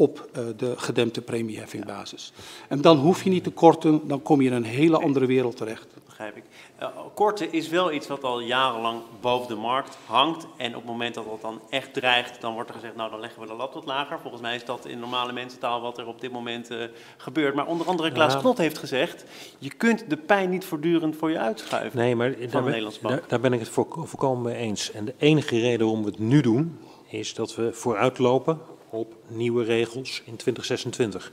op 0.00 0.28
uh, 0.38 0.44
de 0.56 0.74
gedempte 0.76 1.20
premieheffingbasis. 1.20 2.32
En 2.68 2.80
dan 2.80 2.96
hoef 2.96 3.24
je 3.24 3.30
niet 3.30 3.44
te 3.44 3.50
korten, 3.50 4.08
dan 4.08 4.22
kom 4.22 4.40
je 4.40 4.48
in 4.48 4.54
een 4.54 4.64
hele 4.64 4.98
andere 4.98 5.26
wereld 5.26 5.56
terecht. 5.56 5.86
Dat 5.94 6.04
begrijp 6.04 6.36
ik. 6.36 6.42
Uh, 6.80 6.88
korten 7.14 7.52
is 7.52 7.68
wel 7.68 7.92
iets 7.92 8.06
wat 8.06 8.24
al 8.24 8.40
jarenlang 8.40 9.00
boven 9.20 9.48
de 9.48 9.54
markt 9.54 9.98
hangt. 10.06 10.46
En 10.56 10.68
op 10.68 10.82
het 10.82 10.90
moment 10.90 11.14
dat 11.14 11.24
dat 11.24 11.40
dan 11.40 11.60
echt 11.70 11.94
dreigt, 11.94 12.40
dan 12.40 12.54
wordt 12.54 12.68
er 12.68 12.74
gezegd, 12.74 12.96
nou 12.96 13.10
dan 13.10 13.20
leggen 13.20 13.40
we 13.40 13.46
de 13.46 13.54
lat 13.54 13.74
wat 13.74 13.84
lager. 13.84 14.18
Volgens 14.20 14.42
mij 14.42 14.54
is 14.54 14.64
dat 14.64 14.86
in 14.86 14.98
normale 14.98 15.32
mensentaal 15.32 15.80
wat 15.80 15.98
er 15.98 16.06
op 16.06 16.20
dit 16.20 16.32
moment 16.32 16.70
uh, 16.70 16.84
gebeurt. 17.16 17.54
Maar 17.54 17.66
onder 17.66 17.86
andere 17.86 18.12
Klaas 18.12 18.32
ja. 18.32 18.38
Knot 18.38 18.58
heeft 18.58 18.78
gezegd, 18.78 19.24
je 19.58 19.74
kunt 19.74 20.10
de 20.10 20.16
pijn 20.16 20.50
niet 20.50 20.64
voortdurend 20.64 21.16
voor 21.16 21.30
je 21.30 21.38
uitschuiven. 21.38 21.98
Nee, 21.98 22.16
maar 22.16 22.34
daar 22.50 22.62
ben, 22.62 22.92
daar, 23.02 23.22
daar 23.28 23.40
ben 23.40 23.52
ik 23.52 23.60
het 23.60 23.68
volkomen 23.68 24.42
mee 24.42 24.56
eens. 24.56 24.90
En 24.90 25.04
de 25.04 25.14
enige 25.18 25.60
reden 25.60 25.86
waarom 25.86 26.04
we 26.04 26.10
het 26.10 26.18
nu 26.18 26.40
doen, 26.40 26.78
is 27.08 27.34
dat 27.34 27.54
we 27.54 27.72
vooruitlopen 27.72 28.60
op 28.90 29.17
nieuwe 29.28 29.64
regels 29.64 30.22
in 30.24 30.36
2026. 30.36 31.32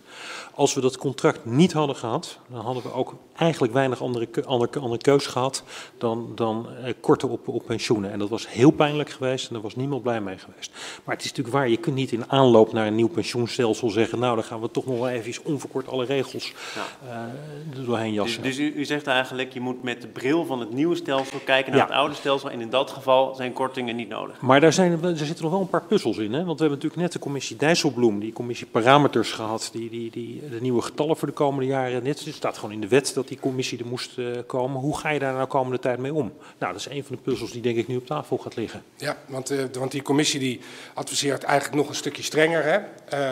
Als 0.53 0.73
we 0.73 0.81
dat 0.81 0.97
contract 0.97 1.45
niet 1.45 1.73
hadden 1.73 1.95
gehad, 1.95 2.39
dan 2.47 2.61
hadden 2.61 2.83
we 2.83 2.93
ook 2.93 3.13
eigenlijk 3.35 3.73
weinig 3.73 4.01
andere, 4.01 4.27
andere, 4.45 4.79
andere 4.79 5.01
keus 5.01 5.27
gehad 5.27 5.63
dan, 5.97 6.31
dan 6.35 6.67
eh, 6.83 6.93
korten 6.99 7.29
op, 7.29 7.47
op 7.47 7.65
pensioenen. 7.65 8.11
En 8.11 8.19
dat 8.19 8.29
was 8.29 8.49
heel 8.49 8.71
pijnlijk 8.71 9.09
geweest 9.09 9.47
en 9.47 9.53
daar 9.53 9.63
was 9.63 9.75
niemand 9.75 10.03
blij 10.03 10.21
mee 10.21 10.37
geweest. 10.37 10.71
Maar 11.03 11.15
het 11.15 11.23
is 11.23 11.29
natuurlijk 11.29 11.55
waar, 11.55 11.69
je 11.69 11.77
kunt 11.77 11.95
niet 11.95 12.11
in 12.11 12.31
aanloop 12.31 12.73
naar 12.73 12.87
een 12.87 12.95
nieuw 12.95 13.07
pensioenstelsel 13.07 13.89
zeggen, 13.89 14.19
nou 14.19 14.35
dan 14.35 14.43
gaan 14.43 14.61
we 14.61 14.71
toch 14.71 14.85
nog 14.85 14.95
wel 14.95 15.09
even 15.09 15.43
onverkort 15.43 15.87
alle 15.87 16.05
regels 16.05 16.53
ja. 16.75 17.07
uh, 17.07 17.79
er 17.79 17.85
doorheen 17.85 18.13
jassen. 18.13 18.41
Dus, 18.41 18.55
dus 18.55 18.65
u, 18.65 18.73
u, 18.75 18.85
zegt 18.85 19.07
eigenlijk, 19.07 19.53
je 19.53 19.59
moet 19.59 19.83
met 19.83 20.01
de 20.01 20.07
bril 20.07 20.45
van 20.45 20.59
het 20.59 20.73
nieuwe 20.73 20.95
stelsel 20.95 21.39
kijken 21.45 21.71
naar 21.71 21.81
ja. 21.81 21.87
het 21.87 21.95
oude 21.95 22.15
stelsel 22.15 22.49
en 22.49 22.61
in 22.61 22.69
dat 22.69 22.91
geval 22.91 23.35
zijn 23.35 23.53
kortingen 23.53 23.95
niet 23.95 24.09
nodig. 24.09 24.41
Maar 24.41 24.59
daar, 24.59 24.73
zijn, 24.73 25.03
er 25.03 25.17
zitten 25.17 25.43
nog 25.43 25.51
wel 25.51 25.61
een 25.61 25.69
paar 25.69 25.85
puzzels 25.85 26.17
in, 26.17 26.33
hè? 26.33 26.43
want 26.43 26.59
we 26.59 26.65
hebben 26.65 26.69
natuurlijk 26.69 27.01
net 27.01 27.11
de 27.11 27.19
commissie 27.19 27.55
Dijssel 27.55 27.84
Die 27.93 28.33
commissie 28.33 28.67
parameters 28.67 29.31
gehad, 29.31 29.69
die, 29.71 29.89
die, 29.89 30.11
die, 30.11 30.49
de 30.49 30.61
nieuwe 30.61 30.81
getallen 30.81 31.17
voor 31.17 31.27
de 31.27 31.33
komende 31.33 31.65
jaren. 31.65 32.05
Het 32.05 32.19
staat 32.19 32.57
gewoon 32.57 32.73
in 32.73 32.81
de 32.81 32.87
wet 32.87 33.11
dat 33.13 33.27
die 33.27 33.39
commissie 33.39 33.79
er 33.79 33.85
moest 33.85 34.17
uh, 34.17 34.37
komen. 34.47 34.81
Hoe 34.81 34.97
ga 34.97 35.09
je 35.09 35.19
daar 35.19 35.33
nou 35.33 35.47
komende 35.47 35.79
tijd 35.79 35.99
mee 35.99 36.13
om? 36.13 36.33
Nou, 36.57 36.73
dat 36.73 36.81
is 36.81 36.89
een 36.89 37.03
van 37.03 37.15
de 37.15 37.21
puzzels 37.21 37.51
die 37.51 37.61
denk 37.61 37.77
ik 37.77 37.87
nu 37.87 37.95
op 37.95 38.05
tafel 38.05 38.37
gaat 38.37 38.55
liggen. 38.55 38.83
Ja, 38.97 39.17
want, 39.25 39.51
uh, 39.51 39.63
want 39.73 39.91
die 39.91 40.01
commissie 40.01 40.39
die 40.39 40.59
adviseert 40.93 41.43
eigenlijk 41.43 41.77
nog 41.77 41.89
een 41.89 41.95
stukje 41.95 42.23
strenger. 42.23 42.63
Hè? 42.63 42.79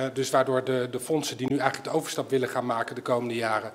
Uh, 0.06 0.14
dus 0.14 0.30
waardoor 0.30 0.64
de, 0.64 0.88
de 0.92 1.00
fondsen 1.00 1.38
die 1.38 1.48
nu 1.50 1.58
eigenlijk 1.58 1.90
de 1.90 1.98
overstap 1.98 2.30
willen 2.30 2.50
gaan 2.50 2.66
maken 2.66 2.96
de 2.96 3.02
komende 3.02 3.36
jaren 3.36 3.72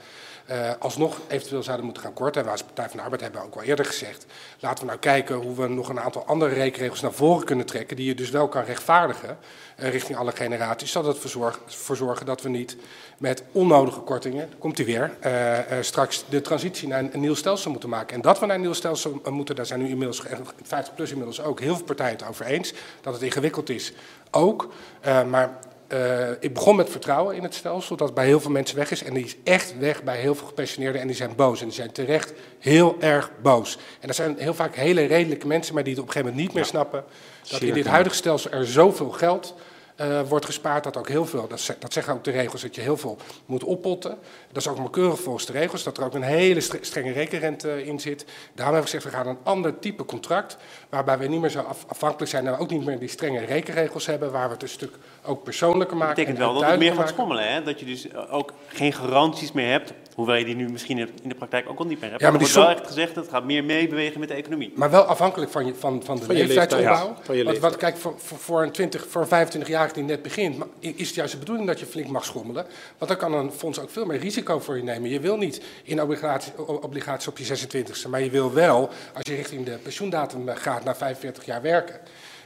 uh, 0.51 0.71
alsnog 0.79 1.21
eventueel 1.29 1.63
zouden 1.63 1.85
moeten 1.85 2.03
gaan 2.03 2.13
korten. 2.13 2.41
En 2.41 2.43
wij 2.43 2.53
als 2.53 2.63
Partij 2.63 2.89
van 2.89 2.97
de 2.97 3.03
Arbeid 3.03 3.21
hebben 3.21 3.43
ook 3.43 3.55
al 3.55 3.63
eerder 3.63 3.85
gezegd, 3.85 4.27
laten 4.61 4.81
we 4.81 4.87
nou 4.87 4.99
kijken 4.99 5.37
hoe 5.37 5.55
we 5.55 5.69
nog 5.69 5.89
een 5.89 6.01
aantal 6.01 6.25
andere 6.27 6.55
rekenregels 6.55 7.01
naar 7.01 7.13
voren 7.13 7.45
kunnen 7.45 7.67
trekken, 7.67 7.97
die 7.97 8.07
je 8.07 8.15
dus 8.15 8.31
wel 8.31 8.49
kan 8.49 8.65
rechtvaardigen 8.65 9.39
uh, 9.81 9.91
richting 9.91 10.19
alle 10.19 10.33
generaties, 10.33 10.93
zodat 10.93 11.23
we 11.23 11.53
ervoor 11.69 11.97
zorgen 11.97 12.27
dat 12.27 12.43
we 12.43 12.49
niet 12.49 12.77
met 13.19 13.43
onnodige 13.53 14.01
kortingen, 14.01 14.49
komt 14.59 14.77
hij 14.77 14.87
weer, 14.87 15.13
uh, 15.27 15.77
straks 15.81 16.25
de 16.29 16.41
transitie 16.41 16.89
naar 16.89 16.99
een, 16.99 17.15
een, 17.15 17.21
nieuw 17.21 17.35
stelsel 17.35 17.71
moeten 17.71 17.89
maken. 17.89 18.17
En 18.17 18.23
dat 18.23 18.41
we 18.41 18.47
naar 18.47 18.55
een 18.55 18.61
nieuw 18.61 18.73
stelsel 18.73 19.21
moeten, 19.31 19.57
daar 19.57 19.67
zijn 19.67 19.81
nu 19.81 19.89
inmiddels, 19.89 20.23
50 20.63 20.95
plus 20.95 21.11
inmiddels 21.11 21.43
ook, 21.43 21.61
heel 21.61 21.77
veel 21.77 21.85
partijen 21.85 22.13
het 22.13 22.29
over 22.29 22.47
eens, 22.47 22.73
dat 23.01 23.15
het 23.15 23.23
ingewikkeld 23.23 23.69
is 23.71 23.93
ook. 24.31 24.73
maar 25.03 25.59
uh, 25.93 26.31
ik 26.41 26.55
begon 26.55 26.77
met 26.77 26.91
vertrouwen 26.91 27.37
in 27.37 27.43
het 27.43 27.55
stelsel, 27.55 27.97
dat 27.97 28.15
bij 28.15 28.27
heel 28.27 28.41
veel 28.41 28.51
mensen 28.51 28.77
weg 28.77 28.91
is. 28.91 29.03
En 29.03 29.15
die 29.15 29.25
is 29.25 29.37
echt 29.45 29.79
weg 29.79 30.03
bij 30.03 30.19
heel 30.19 30.35
veel 30.35 30.47
gepensioneerden 30.47 31.01
en 31.01 31.07
die 31.07 31.17
zijn 31.17 31.37
boos. 31.37 31.61
En 31.61 31.67
die 31.67 31.75
zijn 31.75 31.93
terecht 31.93 32.33
heel 32.59 32.97
erg 33.01 33.31
boos. 33.43 33.79
En 34.01 34.07
dat 34.07 34.17
zijn 34.17 34.37
heel 34.39 34.55
vaak 34.55 34.75
hele 34.75 35.05
redelijke 35.05 35.47
mensen, 35.47 35.75
maar 35.75 35.85
die 35.85 35.93
het 35.93 36.03
op 36.03 36.09
een 36.09 36.13
gegeven 36.13 36.35
moment 36.35 36.49
niet 36.49 36.57
meer 36.57 36.71
snappen. 36.71 37.05
Dat 37.49 37.61
in 37.61 37.75
dit 37.75 37.87
huidige 37.87 38.17
stelsel 38.17 38.51
er 38.51 38.67
zoveel 38.67 39.11
geld 39.11 39.55
uh, 40.01 40.21
wordt 40.29 40.45
gespaard. 40.45 40.85
Dat 40.85 40.97
ook 40.97 41.09
heel 41.09 41.27
veel, 41.27 41.49
dat, 41.49 41.77
dat, 41.79 41.93
zeggen 41.93 42.13
ook 42.13 42.25
de 42.25 42.31
regels, 42.31 42.63
dat 42.63 42.75
je 42.75 42.81
heel 42.81 42.97
veel 42.97 43.17
moet 43.47 43.65
oppotten. 43.65 44.19
Dat 44.53 44.63
is 44.63 44.69
ook 44.69 44.79
maar 44.79 44.91
keurig 44.91 45.21
volgens 45.21 45.47
de 45.47 45.53
regels, 45.53 45.83
dat 45.83 45.97
er 45.97 46.05
ook 46.05 46.15
een 46.15 46.23
hele 46.23 46.61
strenge 46.61 47.13
rekenrente 47.13 47.85
in 47.85 48.01
zit. 48.01 48.25
Daarom 48.55 48.75
hebben 48.75 48.75
we 48.75 48.83
gezegd, 48.83 49.05
we 49.05 49.11
gaan 49.11 49.27
een 49.27 49.39
ander 49.43 49.79
type 49.79 50.05
contract, 50.05 50.57
waarbij 50.89 51.19
we 51.19 51.27
niet 51.27 51.41
meer 51.41 51.51
zo 51.51 51.65
afhankelijk 51.89 52.31
zijn 52.31 52.47
en 52.47 52.57
ook 52.57 52.71
niet 52.71 52.85
meer 52.85 52.99
die 52.99 53.09
strenge 53.09 53.45
rekenregels 53.45 54.07
hebben, 54.07 54.33
waar 54.33 54.47
we 54.47 54.53
het 54.53 54.63
een 54.63 54.69
stuk 54.69 54.95
ook 55.25 55.43
persoonlijker 55.43 55.97
maken. 55.97 56.17
Dat 56.17 56.25
betekent 56.25 56.39
wel 56.53 56.61
dat 56.61 56.71
het 56.71 56.79
meer 56.79 56.95
gaat 56.95 57.09
schommelen, 57.09 57.53
hè? 57.53 57.63
dat 57.63 57.81
je 57.81 57.87
dus 57.87 58.15
ook 58.15 58.53
geen 58.67 58.93
garanties 58.93 59.53
meer 59.53 59.71
hebt 59.71 59.93
Hoewel 60.19 60.37
je 60.37 60.45
die 60.45 60.55
nu 60.55 60.69
misschien 60.69 60.99
in 60.99 61.29
de 61.29 61.35
praktijk 61.35 61.69
ook 61.69 61.79
al 61.79 61.85
niet 61.85 62.01
meer 62.01 62.11
hebt. 62.11 62.23
Ja, 62.23 62.31
maar 62.31 62.39
die 62.39 62.53
wordt 62.53 62.67
wel 62.67 62.77
echt 62.77 62.87
gezegd, 62.87 63.17
het 63.17 63.29
gaat 63.29 63.45
meer 63.45 63.65
meebewegen 63.65 64.21
met 64.21 64.29
de 64.29 64.35
economie. 64.35 64.73
Maar 64.75 64.91
wel 64.91 65.03
afhankelijk 65.03 65.51
van, 65.51 65.67
je, 65.67 65.75
van, 65.75 66.03
van 66.05 66.17
de 66.17 66.25
van 66.25 66.35
leeftijdsopbouw. 66.35 67.17
Ja, 67.33 67.45
want, 67.45 67.59
wat, 67.59 67.77
kijk, 67.77 67.97
voor, 67.97 68.15
voor, 68.17 68.63
een 68.63 68.71
20, 68.71 69.07
voor 69.09 69.27
een 69.31 69.47
25-jarige 69.49 69.95
die 69.95 70.03
net 70.03 70.23
begint, 70.23 70.57
is 70.81 71.07
het 71.07 71.15
juist 71.15 71.33
de 71.33 71.39
bedoeling 71.39 71.67
dat 71.67 71.81
je 71.81 71.87
flink 71.87 72.09
mag 72.09 72.25
schommelen. 72.25 72.67
Want 72.99 73.11
dan 73.11 73.17
kan 73.21 73.33
een 73.33 73.53
fonds 73.53 73.79
ook 73.79 73.91
veel 73.91 74.05
meer 74.05 74.19
risico 74.19 74.38
voor 74.47 74.77
je 74.77 74.83
nemen. 74.83 75.11
Je 75.11 75.21
wil 75.21 75.37
niet 75.37 75.63
in 75.83 76.03
obligaties, 76.03 77.29
op 77.29 77.39
je 77.39 77.47
26e, 77.47 78.09
maar 78.09 78.23
je 78.23 78.31
wil 78.31 78.53
wel, 78.53 78.89
als 79.15 79.23
je 79.23 79.35
richting 79.35 79.65
de 79.65 79.79
pensioendatum 79.83 80.49
gaat, 80.49 80.85
naar 80.85 80.97
45 80.97 81.45
jaar 81.45 81.63
werken. 81.63 82.01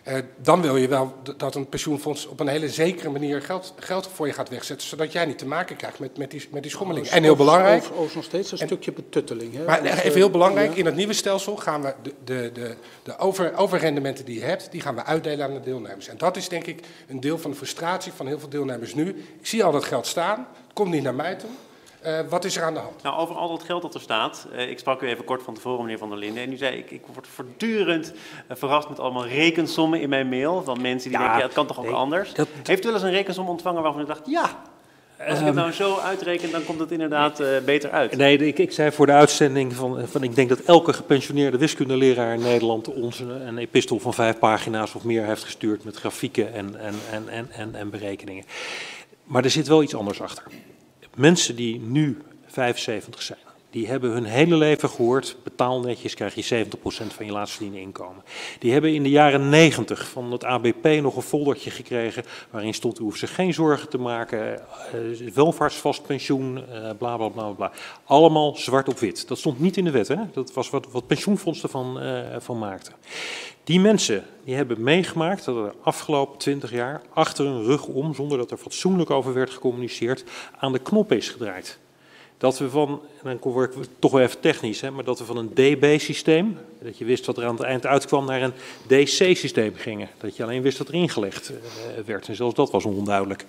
Uh, 0.09 0.15
dan 0.37 0.63
wil 0.63 0.77
je 0.77 0.89
wel 0.89 1.15
dat 1.37 1.55
een 1.55 1.69
pensioenfonds 1.69 2.27
op 2.27 2.41
een 2.41 2.49
hele 2.49 2.69
zekere 2.69 3.11
manier 3.11 3.43
geld, 3.43 3.75
geld 3.79 4.09
voor 4.15 4.27
je 4.27 4.33
gaat 4.33 4.49
wegzetten, 4.49 4.89
zodat 4.89 5.13
jij 5.13 5.25
niet 5.25 5.39
te 5.39 5.47
maken 5.47 5.77
krijgt 5.77 5.99
met, 5.99 6.17
met, 6.19 6.31
die, 6.31 6.49
met 6.51 6.63
die 6.63 6.71
schommeling. 6.71 7.07
en 7.07 7.23
heel 7.23 7.37
belangrijk. 7.37 7.85
Overigens 7.85 8.15
nog 8.15 8.25
steeds 8.25 8.53
een 8.53 8.59
en, 8.59 8.67
stukje 8.67 8.93
betutteling. 8.93 9.55
Hè? 9.55 9.65
Maar 9.65 9.83
even 9.85 10.13
heel 10.13 10.31
belangrijk, 10.31 10.75
in 10.75 10.87
het 10.87 10.95
nieuwe 10.95 11.13
stelsel 11.13 11.57
gaan 11.57 11.83
we 11.83 11.95
de, 12.03 12.15
de, 12.25 12.51
de, 12.53 12.75
de 13.03 13.19
over, 13.19 13.57
overrendementen 13.57 14.25
die 14.25 14.39
je 14.39 14.45
hebt, 14.45 14.69
die 14.71 14.81
gaan 14.81 14.95
we 14.95 15.05
uitdelen 15.05 15.47
aan 15.47 15.55
de 15.55 15.61
deelnemers. 15.61 16.09
En 16.09 16.19
dat 16.19 16.37
is 16.37 16.49
denk 16.49 16.67
ik 16.67 16.81
een 17.09 17.21
deel 17.21 17.39
van 17.39 17.51
de 17.51 17.57
frustratie 17.57 18.13
van 18.13 18.27
heel 18.27 18.39
veel 18.39 18.49
deelnemers 18.49 18.95
nu. 18.95 19.09
Ik 19.41 19.47
zie 19.47 19.65
al 19.65 19.73
dat 19.73 19.85
geld 19.85 20.07
staan, 20.07 20.39
het 20.39 20.73
komt 20.73 20.91
niet 20.91 21.03
naar 21.03 21.15
mij 21.15 21.35
toe. 21.35 21.51
Uh, 22.07 22.21
wat 22.29 22.45
is 22.45 22.57
er 22.57 22.63
aan 22.63 22.75
de 22.75 22.81
hand? 22.81 23.03
Nou, 23.03 23.19
over 23.19 23.35
al 23.35 23.49
dat 23.49 23.63
geld 23.63 23.83
dat 23.83 23.95
er 23.95 24.01
staat. 24.01 24.47
Uh, 24.53 24.71
ik 24.71 24.79
sprak 24.79 25.03
u 25.03 25.07
even 25.07 25.25
kort 25.25 25.43
van 25.43 25.55
tevoren, 25.55 25.81
meneer 25.81 25.99
Van 25.99 26.09
der 26.09 26.19
Linden. 26.19 26.43
En 26.43 26.53
u 26.53 26.57
zei, 26.57 26.77
ik, 26.77 26.91
ik 26.91 27.03
word 27.13 27.27
voortdurend 27.27 28.13
uh, 28.13 28.57
verrast 28.57 28.89
met 28.89 29.01
allemaal 29.01 29.27
rekensommen 29.27 30.01
in 30.01 30.09
mijn 30.09 30.29
mail. 30.29 30.63
Van 30.63 30.81
mensen 30.81 31.11
die 31.11 31.19
ja, 31.19 31.25
denken, 31.25 31.39
ja, 31.39 31.45
het 31.45 31.55
kan 31.55 31.67
toch 31.67 31.79
ook 31.79 31.85
nee, 31.85 31.95
anders. 31.95 32.35
Dat... 32.35 32.49
Heeft 32.63 32.83
u 32.83 32.87
wel 32.87 32.95
eens 32.95 33.03
een 33.03 33.11
rekensom 33.11 33.49
ontvangen 33.49 33.83
waarvan 33.83 34.03
u 34.03 34.05
dacht, 34.05 34.27
ja, 34.27 34.51
als 35.29 35.39
ik 35.39 35.47
het 35.47 35.55
nou 35.55 35.73
zo 35.73 35.99
uitreken, 35.99 36.51
dan 36.51 36.65
komt 36.65 36.79
het 36.79 36.91
inderdaad 36.91 37.41
uh, 37.41 37.49
beter 37.65 37.91
uit. 37.91 38.17
Nee, 38.17 38.39
ik, 38.39 38.59
ik, 38.59 38.73
zei 38.73 38.93
voor 38.93 39.07
de 39.07 39.13
uitzending 39.13 39.75
van, 39.75 40.09
van, 40.09 40.23
ik 40.23 40.35
denk 40.35 40.49
dat 40.49 40.59
elke 40.59 40.93
gepensioneerde 40.93 41.59
wiskundeleraar 41.59 42.35
in 42.35 42.41
Nederland 42.41 42.93
ons 42.93 43.21
een, 43.21 43.47
een 43.47 43.59
epistel 43.59 43.99
van 43.99 44.15
vijf 44.15 44.39
pagina's 44.39 44.95
of 44.95 45.05
meer 45.05 45.25
heeft 45.25 45.45
gestuurd 45.45 45.85
met 45.85 45.97
grafieken 45.97 46.55
en, 46.55 46.81
en, 46.81 46.95
en, 47.31 47.51
en, 47.51 47.75
en 47.75 47.91
berekeningen. 47.91 48.45
Maar 49.25 49.45
er 49.45 49.51
zit 49.51 49.69
wel 49.69 49.83
iets 49.83 49.95
anders 49.95 50.21
achter 50.21 50.45
mensen 51.17 51.57
die 51.57 51.81
nu 51.81 52.19
75 52.47 53.23
zijn, 53.23 53.39
die 53.73 53.87
hebben 53.89 54.11
hun 54.11 54.25
hele 54.25 54.57
leven 54.57 54.89
gehoord, 54.89 55.37
betaal 55.43 55.81
netjes, 55.81 56.15
krijg 56.15 56.35
je 56.35 56.67
70% 56.67 56.69
van 56.89 57.27
je 57.27 57.33
laatst 57.33 57.55
verdiende 57.55 57.81
inkomen. 57.81 58.25
Die 58.59 58.73
hebben 58.73 58.95
in 58.95 59.03
de 59.03 59.11
jaren 59.11 59.49
90 59.49 60.09
van 60.09 60.33
het 60.33 60.45
ABP 60.45 60.85
nog 60.85 61.17
een 61.17 61.23
foldertje 61.23 61.71
gekregen 61.71 62.25
waarin 62.51 62.75
stond, 62.75 63.01
u 63.01 63.03
hoeft 63.03 63.19
zich 63.19 63.35
geen 63.35 63.55
zorgen 63.55 63.89
te 63.89 63.99
maken, 63.99 64.61
uh, 64.95 65.33
welvaartsvast 65.35 66.07
pensioen, 66.07 66.57
uh, 66.57 66.91
bla, 66.99 67.17
bla 67.17 67.29
bla 67.29 67.51
bla 67.51 67.73
Allemaal 68.05 68.57
zwart 68.57 68.89
op 68.89 68.99
wit. 68.99 69.29
Dat 69.29 69.39
stond 69.39 69.61
niet 69.61 69.77
in 69.77 69.85
de 69.85 69.91
wet, 69.91 70.09
hè? 70.09 70.17
dat 70.33 70.53
was 70.53 70.71
wat, 70.71 70.91
wat 70.91 71.07
pensioenfonds 71.07 71.63
ervan 71.63 72.03
uh, 72.03 72.21
van 72.39 72.59
maakten. 72.59 72.93
Die 73.65 73.81
mensen 73.81 74.25
die 74.45 74.55
hebben 74.55 74.83
meegemaakt 74.83 75.45
dat 75.45 75.57
er 75.57 75.63
de 75.63 75.75
afgelopen 75.83 76.39
20 76.39 76.71
jaar 76.71 77.03
achter 77.13 77.45
hun 77.45 77.65
rug 77.65 77.87
om, 77.87 78.15
zonder 78.15 78.39
dat 78.39 78.51
er 78.51 78.57
fatsoenlijk 78.57 79.11
over 79.11 79.35
werd 79.35 79.51
gecommuniceerd, 79.51 80.25
aan 80.59 80.73
de 80.73 80.79
knop 80.79 81.13
is 81.13 81.29
gedraaid. 81.29 81.81
Dat 82.43 82.59
we 82.59 82.71
van, 82.71 83.01
en 83.23 83.39
dan 83.41 83.53
word 83.53 83.77
ik 83.77 83.85
toch 83.99 84.13
wel 84.13 84.21
even 84.21 84.41
technisch, 84.41 84.81
hè, 84.81 84.91
maar 84.91 85.05
dat 85.05 85.19
we 85.19 85.25
van 85.25 85.37
een 85.37 85.51
DB-systeem, 85.55 86.59
dat 86.81 86.99
je 86.99 87.05
wist 87.05 87.27
wat 87.27 87.39
er 87.39 87.47
aan 87.47 87.55
het 87.55 87.65
eind 87.65 87.87
uitkwam, 87.87 88.25
naar 88.27 88.43
een 88.43 88.53
DC-systeem 88.87 89.75
gingen. 89.75 90.09
Dat 90.19 90.37
je 90.37 90.43
alleen 90.43 90.63
wist 90.63 90.79
wat 90.79 90.89
er 90.89 90.95
ingelegd 90.95 91.51
uh, 91.51 91.57
werd. 92.05 92.29
En 92.29 92.37
zelfs 92.37 92.55
dat 92.55 92.71
was 92.71 92.85
onduidelijk. 92.85 93.45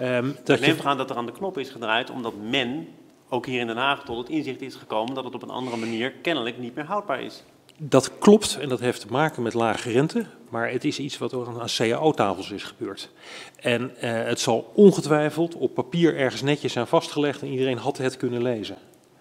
Um, 0.00 0.36
dat 0.44 0.56
ik 0.56 0.66
neem 0.66 0.76
je... 0.76 0.82
aan 0.82 0.96
dat 0.96 1.10
er 1.10 1.16
aan 1.16 1.26
de 1.26 1.32
knop 1.32 1.58
is 1.58 1.70
gedraaid, 1.70 2.10
omdat 2.10 2.32
men, 2.50 2.88
ook 3.28 3.46
hier 3.46 3.60
in 3.60 3.66
Den 3.66 3.76
Haag, 3.76 4.04
tot 4.04 4.18
het 4.18 4.28
inzicht 4.28 4.62
is 4.62 4.74
gekomen 4.74 5.14
dat 5.14 5.24
het 5.24 5.34
op 5.34 5.42
een 5.42 5.50
andere 5.50 5.76
manier 5.76 6.12
kennelijk 6.22 6.58
niet 6.58 6.74
meer 6.74 6.84
houdbaar 6.84 7.22
is. 7.22 7.42
Dat 7.76 8.18
klopt 8.18 8.58
en 8.60 8.68
dat 8.68 8.80
heeft 8.80 9.00
te 9.00 9.06
maken 9.10 9.42
met 9.42 9.54
lage 9.54 9.90
rente, 9.90 10.26
maar 10.50 10.70
het 10.70 10.84
is 10.84 10.98
iets 10.98 11.18
wat 11.18 11.32
aan 11.32 11.66
cao-tafels 11.66 12.50
is 12.50 12.62
gebeurd. 12.62 13.10
En 13.56 13.82
uh, 13.82 14.00
het 14.02 14.40
zal 14.40 14.72
ongetwijfeld 14.74 15.54
op 15.54 15.74
papier 15.74 16.16
ergens 16.16 16.42
netjes 16.42 16.72
zijn 16.72 16.86
vastgelegd 16.86 17.42
en 17.42 17.48
iedereen 17.48 17.78
had 17.78 17.98
het 17.98 18.16
kunnen 18.16 18.42
lezen. 18.42 18.76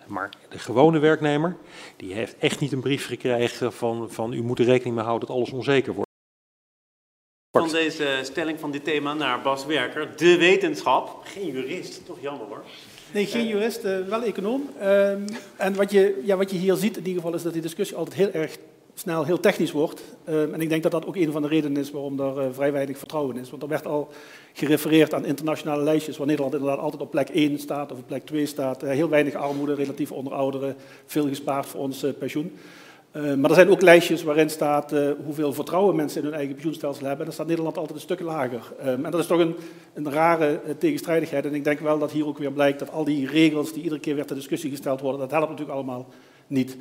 Maar 0.07 0.29
de 0.49 0.59
gewone 0.59 0.99
werknemer, 0.99 1.57
die 1.95 2.13
heeft 2.13 2.35
echt 2.39 2.59
niet 2.59 2.71
een 2.71 2.81
brief 2.81 3.07
gekregen 3.07 3.73
van, 3.73 4.11
van 4.11 4.33
u 4.33 4.41
moet 4.41 4.59
er 4.59 4.65
rekening 4.65 4.95
mee 4.95 5.05
houden 5.05 5.27
dat 5.27 5.37
alles 5.37 5.51
onzeker 5.51 5.93
wordt. 5.93 6.07
Van 7.57 7.69
deze 7.69 8.19
stelling 8.23 8.59
van 8.59 8.71
dit 8.71 8.83
thema 8.83 9.13
naar 9.13 9.41
Bas 9.41 9.65
Werker, 9.65 10.17
de 10.17 10.37
wetenschap. 10.37 11.21
Geen 11.23 11.51
jurist, 11.51 12.05
toch 12.05 12.17
jammer 12.21 12.47
hoor. 12.47 12.63
Nee, 13.13 13.25
geen 13.25 13.47
jurist, 13.47 13.83
uh, 13.83 14.07
wel 14.07 14.23
econoom. 14.23 14.69
Um, 14.81 15.25
en 15.57 15.75
wat 15.75 15.91
je, 15.91 16.21
ja, 16.23 16.37
wat 16.37 16.51
je 16.51 16.57
hier 16.57 16.75
ziet 16.75 16.97
in 16.97 17.05
ieder 17.05 17.21
geval 17.21 17.37
is 17.37 17.43
dat 17.43 17.53
die 17.53 17.61
discussie 17.61 17.97
altijd 17.97 18.15
heel 18.15 18.31
erg 18.31 18.57
snel 18.99 19.23
heel 19.23 19.39
technisch 19.39 19.71
wordt. 19.71 20.01
Um, 20.29 20.53
en 20.53 20.61
ik 20.61 20.69
denk 20.69 20.83
dat 20.83 20.91
dat 20.91 21.05
ook 21.05 21.15
een 21.15 21.31
van 21.31 21.41
de 21.41 21.47
redenen 21.47 21.81
is 21.81 21.91
waarom 21.91 22.19
er 22.19 22.37
uh, 22.37 22.45
vrij 22.51 22.71
weinig 22.71 22.97
vertrouwen 22.97 23.37
is. 23.37 23.49
Want 23.49 23.61
er 23.61 23.69
werd 23.69 23.87
al 23.87 24.09
gerefereerd 24.53 25.13
aan 25.13 25.25
internationale 25.25 25.83
lijstjes, 25.83 26.17
waar 26.17 26.27
Nederland 26.27 26.53
inderdaad 26.53 26.79
altijd 26.79 27.01
op 27.01 27.11
plek 27.11 27.29
1 27.29 27.59
staat 27.59 27.91
of 27.91 27.97
op 27.97 28.07
plek 28.07 28.25
2 28.25 28.45
staat. 28.45 28.83
Uh, 28.83 28.89
heel 28.89 29.09
weinig 29.09 29.33
armoede, 29.33 29.73
relatief 29.73 30.11
onder 30.11 30.33
ouderen, 30.33 30.75
veel 31.05 31.27
gespaard 31.27 31.65
voor 31.65 31.79
ons 31.79 32.05
pensioen. 32.19 32.51
Uh, 33.13 33.33
maar 33.33 33.49
er 33.49 33.55
zijn 33.55 33.69
ook 33.69 33.81
lijstjes 33.81 34.23
waarin 34.23 34.49
staat 34.49 34.93
hoeveel 35.25 35.53
vertrouwen 35.53 35.95
mensen 35.95 36.19
in 36.19 36.25
hun 36.27 36.35
eigen 36.35 36.53
pensioenstelsel 36.53 37.01
hebben. 37.01 37.19
En 37.19 37.25
dan 37.25 37.33
staat 37.33 37.47
Nederland 37.47 37.77
altijd 37.77 37.95
een 37.95 38.03
stuk 38.03 38.19
lager. 38.19 38.61
Um, 38.85 39.05
en 39.05 39.11
dat 39.11 39.19
is 39.19 39.27
toch 39.27 39.39
een, 39.39 39.55
een 39.93 40.11
rare 40.11 40.61
tegenstrijdigheid. 40.77 41.45
En 41.45 41.53
ik 41.53 41.63
denk 41.63 41.79
wel 41.79 41.99
dat 41.99 42.11
hier 42.11 42.27
ook 42.27 42.37
weer 42.37 42.51
blijkt 42.51 42.79
dat 42.79 42.91
al 42.91 43.03
die 43.03 43.27
regels 43.27 43.73
die 43.73 43.83
iedere 43.83 44.01
keer 44.01 44.15
weer 44.15 44.25
ter 44.25 44.35
discussie 44.35 44.69
gesteld 44.69 45.01
worden, 45.01 45.19
dat 45.19 45.31
helpt 45.31 45.49
natuurlijk 45.49 45.77
allemaal 45.77 46.07
niet. 46.47 46.77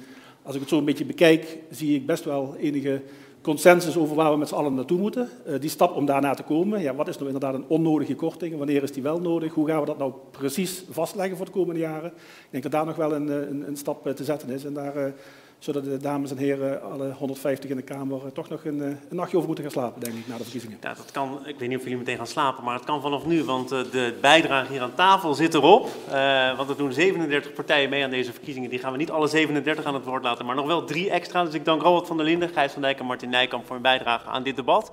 Als 0.49 0.57
ik 0.57 0.63
het 0.63 0.73
zo 0.73 0.79
een 0.79 0.85
beetje 0.85 1.05
bekijk, 1.05 1.59
zie 1.71 1.95
ik 1.95 2.07
best 2.07 2.25
wel 2.25 2.55
enige 2.59 3.03
consensus 3.41 3.97
over 3.97 4.17
waar 4.17 4.31
we 4.31 4.39
met 4.39 4.49
z'n 4.49 4.55
allen 4.55 4.75
naartoe 4.75 4.99
moeten. 4.99 5.29
die 5.61 5.71
stap 5.71 5.97
om 5.97 6.07
daarna 6.07 6.35
te 6.35 6.43
komen, 6.43 6.81
ja, 6.81 6.95
wat 6.95 7.09
is 7.09 7.15
nou 7.15 7.27
inderdaad 7.27 7.55
een 7.55 7.65
onnodige 7.69 8.15
korting? 8.15 8.57
Wanneer 8.57 8.83
is 8.83 8.93
die 8.93 9.03
wel 9.03 9.21
nodig? 9.21 9.55
Hoe 9.55 9.67
gaan 9.67 9.81
we 9.81 9.87
dat 9.87 9.99
nou 9.99 10.13
precies 10.31 10.85
vastleggen 10.91 11.37
voor 11.37 11.47
de 11.47 11.53
komende 11.53 11.81
jaren? 11.81 12.11
Ik 12.11 12.49
denk 12.51 12.63
dat 12.63 12.73
daar 12.73 12.87
nog 12.87 12.97
wel 12.97 13.15
een, 13.15 13.29
een, 13.29 13.69
een 13.69 13.77
stap 13.77 14.15
te 14.17 14.25
zetten 14.25 14.49
is. 14.51 14.65
En 14.65 14.73
daar 14.73 15.15
zodat 15.59 15.85
de 15.85 15.97
dames 15.97 16.31
en 16.31 16.37
heren, 16.37 16.83
alle 16.83 17.13
150 17.13 17.71
in 17.71 17.77
de 17.77 17.83
Kamer, 17.83 18.25
eh, 18.25 18.31
toch 18.33 18.49
nog 18.49 18.65
een, 18.65 18.83
eh, 18.83 18.89
een 18.89 19.17
nachtje 19.17 19.37
over 19.37 19.47
moeten 19.47 19.65
gaan 19.65 19.73
slapen, 19.73 20.01
denk 20.01 20.15
ik, 20.15 20.27
na 20.27 20.37
de 20.37 20.43
verkiezingen. 20.43 20.79
Ja, 20.81 20.95
dat 20.95 21.11
kan, 21.13 21.39
ik 21.47 21.59
weet 21.59 21.69
niet 21.69 21.79
of 21.79 21.83
jullie 21.83 21.99
meteen 21.99 22.17
gaan 22.17 22.27
slapen, 22.27 22.65
maar 22.65 22.75
het 22.75 22.85
kan 22.85 23.01
vanaf 23.01 23.27
nu, 23.27 23.45
want 23.45 23.73
eh, 23.73 23.79
de 23.91 24.15
bijdrage 24.21 24.73
hier 24.73 24.81
aan 24.81 24.95
tafel 24.95 25.35
zit 25.35 25.55
erop. 25.55 25.89
Uh, 26.09 26.57
want 26.57 26.71
er 26.71 26.77
doen 26.77 26.93
37 26.93 27.53
partijen 27.53 27.91
mee 27.91 28.05
aan 28.05 28.11
deze 28.11 28.33
verkiezingen. 28.33 28.71
Die 28.71 28.79
gaan 28.79 28.93
we 28.93 28.99
niet 28.99 29.11
alle 29.11 29.27
37 29.27 29.85
aan 29.85 29.95
het 29.95 30.05
woord 30.05 30.23
laten, 30.23 30.47
maar 30.47 30.55
nog 30.55 30.67
wel 30.67 30.85
drie 30.85 31.11
extra. 31.11 31.45
Dus 31.45 31.55
ik 31.55 31.65
dank 31.65 31.83
Robert 31.83 32.07
van 32.07 32.17
der 32.17 32.27
Linden, 32.27 32.49
Gijs 32.49 32.73
van 32.73 32.83
Dijk 32.83 32.99
en 32.99 33.07
Martin 33.07 33.31
Nijkamp 33.31 33.65
voor 33.65 33.75
hun 33.75 33.83
bijdrage 33.83 34.29
aan 34.29 34.43
dit 34.43 34.57
debat. 34.57 34.93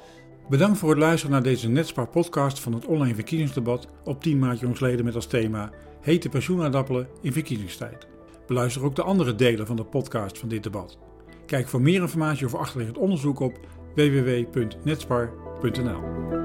Bedankt 0.50 0.78
voor 0.78 0.90
het 0.90 1.00
luisteren 1.00 1.32
naar 1.32 1.44
deze 1.44 1.70
Netspar 1.70 2.08
podcast 2.08 2.60
van 2.60 2.74
het 2.74 2.86
online 2.86 3.16
verkiezingsdebat 3.16 3.88
op 4.04 4.22
10 4.22 4.40
maart 4.40 4.60
jongsleden 4.60 5.06
met 5.06 5.16
als 5.16 5.28
thema 5.28 5.70
Hete 6.02 6.30
pensioenaardappelen 6.30 7.08
in 7.22 7.34
verkiezingstijd. 7.34 8.15
Beluister 8.48 8.84
ook 8.84 8.96
de 8.96 9.02
andere 9.02 9.36
delen 9.36 9.68
van 9.68 9.76
de 9.76 9.84
podcast 9.84 10.38
van 10.38 10.50
dit 10.50 10.64
debat. 10.64 10.98
Kijk 11.46 11.68
voor 11.68 11.82
meer 11.82 12.02
informatie 12.02 12.46
over 12.46 12.60
achterliggend 12.60 12.98
onderzoek 12.98 13.40
op 13.40 13.60
www.netspar.nl. 13.96 16.45